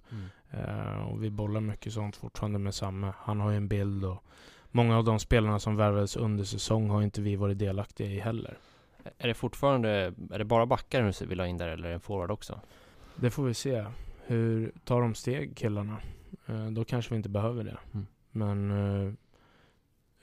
[0.50, 3.12] Eh, och vi bollar mycket sånt fortfarande med Samme.
[3.18, 4.24] Han har ju en bild och
[4.70, 8.58] många av de spelarna som värvades under säsong har inte vi varit delaktiga i heller.
[9.18, 9.90] Är det fortfarande,
[10.32, 12.60] är det bara backar du vill ha in där eller en forward också?
[13.16, 13.84] Det får vi se.
[14.26, 15.96] Hur tar de steg killarna?
[16.46, 17.78] Eh, då kanske vi inte behöver det.
[17.92, 18.06] Mm.
[18.30, 18.70] Men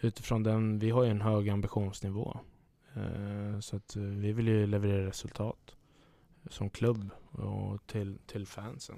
[0.02, 2.39] utifrån den, vi har ju en hög ambitionsnivå.
[2.93, 5.76] Eh, så att eh, vi vill ju leverera resultat
[6.50, 8.95] som klubb och till, till fansen.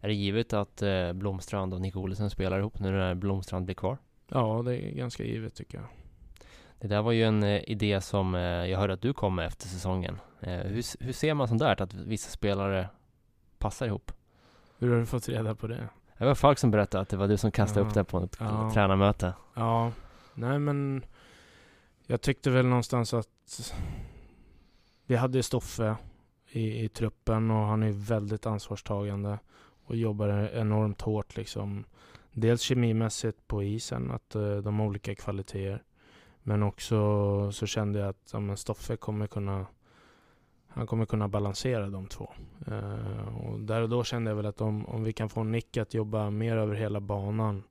[0.00, 3.74] Är det givet att eh, Blomstrand och Nick Olesen spelar ihop nu när Blomstrand blir
[3.74, 3.98] kvar?
[4.28, 5.86] Ja, det är ganska givet tycker jag.
[6.78, 10.18] Det där var ju en idé som jag hörde att du kom med efter säsongen.
[10.38, 12.88] Hur, hur ser man sånt där, att vissa spelare
[13.58, 14.12] passar ihop?
[14.78, 15.88] Hur har du fått reda på det?
[16.20, 17.88] Det var Falk som berättade att det var du som kastade Ja.
[17.88, 18.70] upp det på ett Ja.
[18.74, 19.34] tränarmöte.
[19.54, 19.92] Ja,
[20.34, 21.04] nej men
[22.06, 23.72] jag tyckte väl någonstans att
[25.06, 25.96] vi hade Stoffe
[26.50, 29.38] i, i truppen och han är väldigt ansvarstagande
[29.84, 31.84] och jobbar enormt hårt liksom.
[32.32, 35.82] Dels kemimässigt på isen, att eh, de har olika kvaliteter.
[36.42, 39.66] Men också så kände jag att ja, men Stoffe kommer kunna
[40.70, 42.32] han kommer kunna balansera de två.
[42.66, 45.76] Eh, och där och då kände jag väl att om, om vi kan få Nick
[45.76, 47.62] att jobba mer över hela banan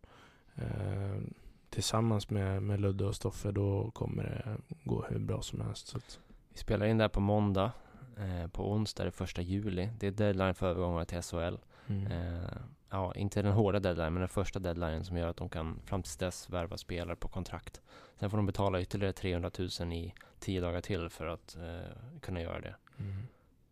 [0.55, 1.21] eh,
[1.69, 5.87] tillsammans med, med Ludde och Stoffe då kommer det gå hur bra som helst.
[5.87, 6.19] Så att,
[6.49, 7.71] Vi spelar in det här på måndag.
[8.17, 9.89] Eh, på onsdag det första juli.
[9.99, 11.57] Det är deadline för övergångar till SHL.
[11.87, 12.11] mm.
[12.11, 12.49] Eh,
[12.89, 16.03] ja, inte den hårda deadline, men den första deadline som gör att de kan fram
[16.03, 17.81] till dess värva spelare på kontrakt.
[18.19, 22.41] Sen får de betala ytterligare 300 000 i tio dagar till för att eh, kunna
[22.41, 22.75] göra det.
[22.99, 23.27] Mm.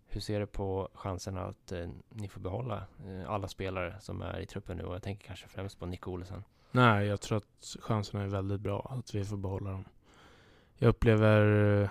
[0.07, 4.39] Hur ser du på chanserna att eh, ni får behålla eh, alla spelare som är
[4.39, 4.84] i truppen nu?
[4.84, 6.43] Och jag tänker kanske främst på Nick Olesen.
[6.71, 9.86] Nej, jag tror att chanserna är väldigt bra att vi får behålla dem.
[10.75, 11.89] Jag upplever, eh,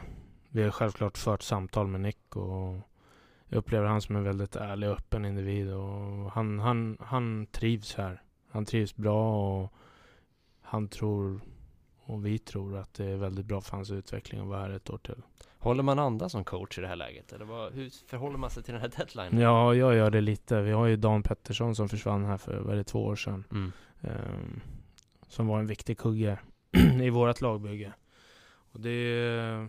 [0.48, 2.76] vi har självklart fört samtal med Nick och
[3.48, 7.94] jag upplever han som en väldigt ärlig och öppen individ och han, han, han trivs
[7.94, 8.22] här.
[8.50, 9.72] Han trivs bra och
[10.62, 11.40] han tror
[12.06, 14.90] och vi tror att det är väldigt bra för hans utveckling att vara här ett
[14.90, 15.22] år till.
[15.66, 17.32] Håller man andra som coach i det här läget?
[17.32, 19.42] Eller vad, hur förhåller man sig till den här deadline?
[19.42, 20.60] Ja, jag gör det lite.
[20.62, 23.44] Vi har ju Dan Pettersson som försvann här för, vad är det, två år sedan.
[23.50, 23.72] Mm.
[24.00, 24.60] Ehm,
[25.28, 26.38] som var en viktig kugge
[27.02, 27.92] i vårt lagbygge.
[28.72, 29.68] Och det, är,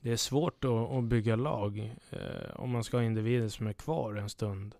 [0.00, 3.72] det är svårt att, att bygga lag eh, om man ska ha individer som är
[3.72, 4.74] kvar en stund.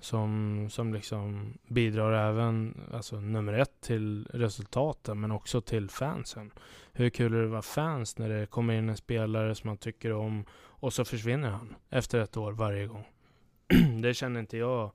[0.00, 6.50] Som, som liksom bidrar även, alltså nummer ett, till resultaten men också till fansen.
[6.92, 9.76] Hur kul är det att vara fans när det kommer in en spelare som man
[9.76, 10.44] tycker om
[10.80, 13.04] och så försvinner han efter ett år varje gång.
[14.02, 14.90] det känner inte jag.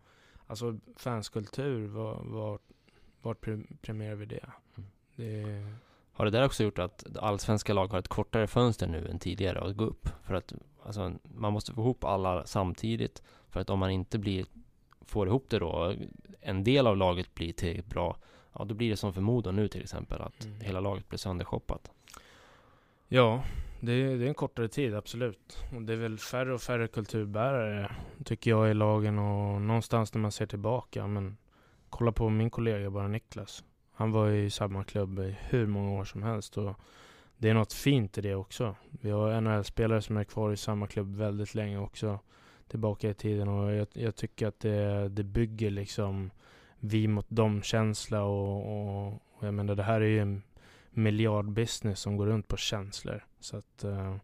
[0.47, 2.59] Alltså fanskultur, var, var,
[3.21, 4.49] vart pre- premierar vi det?
[4.77, 4.89] Mm.
[5.15, 5.73] det
[6.11, 9.61] Har det där också gjort att allsvenska lag har ett kortare fönster nu än tidigare
[9.61, 10.09] att gå upp?
[10.23, 10.53] För att
[10.85, 13.23] alltså, man måste få ihop alla samtidigt.
[13.49, 14.45] För att om man inte blir,
[15.05, 15.95] får ihop det då,
[16.41, 18.17] en del av laget blir tillräckligt bra,
[18.53, 20.61] ja då blir det som för Modo nu till exempel, att Mm.
[20.61, 21.91] hela laget blir söndershoppat.
[23.07, 23.43] Ja,
[23.79, 25.57] det är, det är en kortare tid, absolut.
[25.75, 27.91] Och det är väl färre och färre kulturbärare,
[28.25, 29.19] tycker jag, i lagen.
[29.19, 31.37] Och någonstans när man ser tillbaka, men
[31.89, 33.63] kolla på min kollega bara Niklas.
[33.91, 36.57] Han var i samma klubb i hur många år som helst.
[36.57, 36.75] Och
[37.37, 38.75] det är något fint i det också.
[38.89, 42.19] Vi har NHL-spelare som är kvar i samma klubb väldigt länge också.
[42.67, 46.31] Tillbaka i tiden och jag, jag tycker att det, det bygger liksom
[46.79, 50.43] vi mot dem-känsla och, och, och, jag menar det här är ju en
[50.91, 53.25] miljardbusiness som går runt på känslor.
[53.39, 54.15] Så att uh,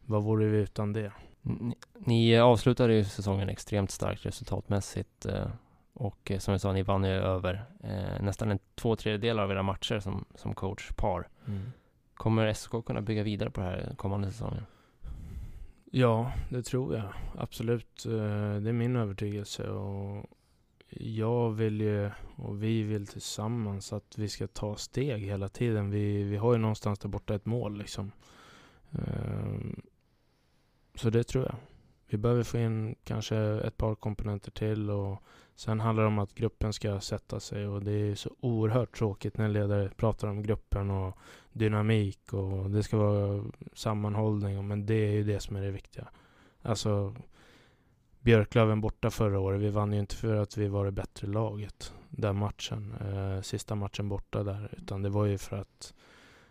[0.00, 1.12] vad vore vi utan det?
[1.42, 5.46] Ni, ni avslutade ju säsongen extremt starkt resultatmässigt uh,
[5.92, 7.64] och uh, som jag sa, ni vann ju över
[8.20, 11.28] nästan en två tredjedelar av era matcher som, som coachpar.
[11.46, 11.72] Mm.
[12.14, 14.66] Kommer SK kunna bygga vidare på det här kommande säsongen?
[15.92, 17.12] Ja, det tror jag.
[17.38, 18.06] Absolut.
[18.06, 18.12] Eh,
[18.60, 19.68] det är min övertygelse.
[19.68, 20.26] Och
[20.88, 25.90] jag vill ju, och vi vill tillsammans, att vi ska ta steg hela tiden.
[25.90, 28.12] Vi, vi har ju någonstans där borta ett mål liksom.
[28.90, 29.82] Ehm,
[30.94, 31.56] så det tror jag.
[32.06, 35.22] Vi behöver få in kanske ett par komponenter till och
[35.60, 39.38] sen handlar det om att gruppen ska sätta sig och det är så oerhört tråkigt
[39.38, 41.18] när ledare pratar om gruppen och
[41.52, 46.08] dynamik och det ska vara sammanhållning men det är ju det som är det viktiga.
[46.62, 47.14] Alltså
[48.20, 49.60] Björklöven borta förra året.
[49.60, 53.74] Vi vann ju inte för att vi var det bättre laget den matchen, eh, sista
[53.74, 55.94] matchen borta där, utan det var ju för att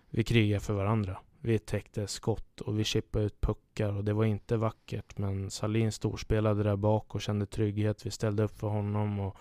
[0.09, 1.17] vi krigade för varandra.
[1.41, 5.91] Vi täckte skott och vi chippade ut puckar och det var inte vackert, men Salin
[5.91, 8.05] storspelade där bak och kände trygghet.
[8.05, 9.37] Vi ställde upp för honom och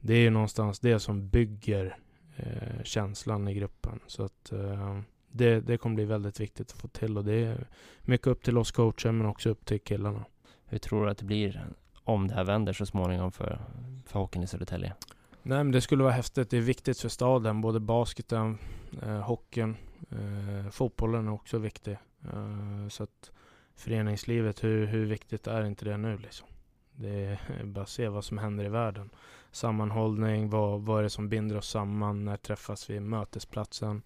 [0.00, 1.96] det är ju någonstans det som bygger
[2.36, 4.00] eh, känslan i gruppen.
[4.06, 7.66] Så att eh, det, det kommer bli väldigt viktigt att få till och det är
[8.00, 10.24] mycket upp till oss coacher men också upp till killarna.
[10.64, 11.66] Hur tror du att det blir
[12.04, 13.60] om det här vänder så småningom för,
[14.06, 14.94] för hockeyn i Södertälje?
[15.42, 16.50] Nej, men det skulle vara häftigt.
[16.50, 17.60] Det är viktigt för staden.
[17.60, 18.58] Både basketen,
[19.02, 19.76] eh, hockeyn,
[20.10, 21.98] eh, fotbollen är också viktig.
[22.32, 23.30] Eh, så att
[23.76, 26.48] föreningslivet, hur, hur viktigt är inte det nu liksom?
[26.92, 29.10] Det är bara att se vad som händer i världen.
[29.52, 32.24] Sammanhållning, vad, vad är det som binder oss samman?
[32.24, 33.00] När träffas vi?
[33.00, 34.02] Mötesplatsen.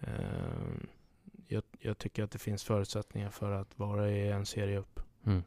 [0.00, 0.10] Eh,
[1.48, 5.00] jag, jag, tycker att det finns förutsättningar för att vara i en serie upp.
[5.26, 5.42] Mm.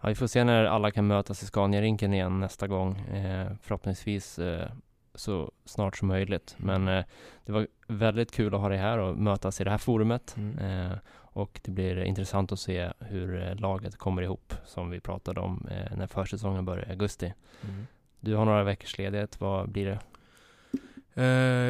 [0.00, 2.98] Ja, vi får se när alla kan mötas i Scania-rinken igen nästa gång.
[2.98, 4.68] Eh, förhoppningsvis eh,
[5.14, 6.54] så snart som möjligt.
[6.58, 7.04] Men eh,
[7.44, 10.36] det var väldigt kul att ha dig här och mötas i det här forumet.
[10.36, 10.58] Mm.
[10.58, 15.40] Eh, och det blir intressant att se hur eh, laget kommer ihop, som vi pratade
[15.40, 17.34] om eh, när försäsongen börjar i augusti.
[17.62, 17.86] Mm.
[18.20, 19.98] Du har några veckors ledighet, vad blir det?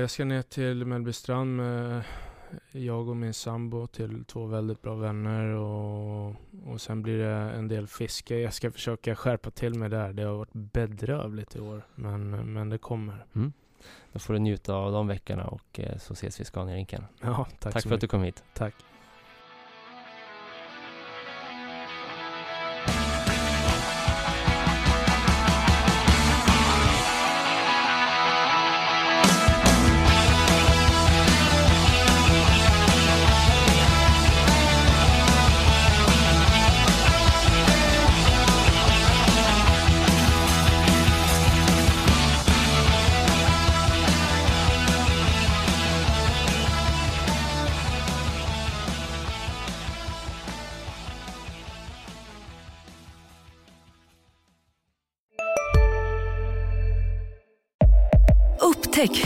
[0.00, 2.02] jag ska ner till Mellbystrand med
[2.72, 6.34] jag och min sambo till två väldigt bra vänner och,
[6.66, 8.38] och sen blir det en del fiske.
[8.38, 10.12] Jag ska försöka skärpa till mig där.
[10.12, 13.24] Det har varit bedrövligt i år, men, men det kommer.
[13.34, 13.52] Mm.
[14.12, 17.04] Då får du njuta av de veckorna och eh, så ses vi i Scaniarinken.
[17.20, 17.92] Ja, tack, tack för mycket.
[17.92, 18.44] att du kom hit.
[18.54, 18.74] Tack.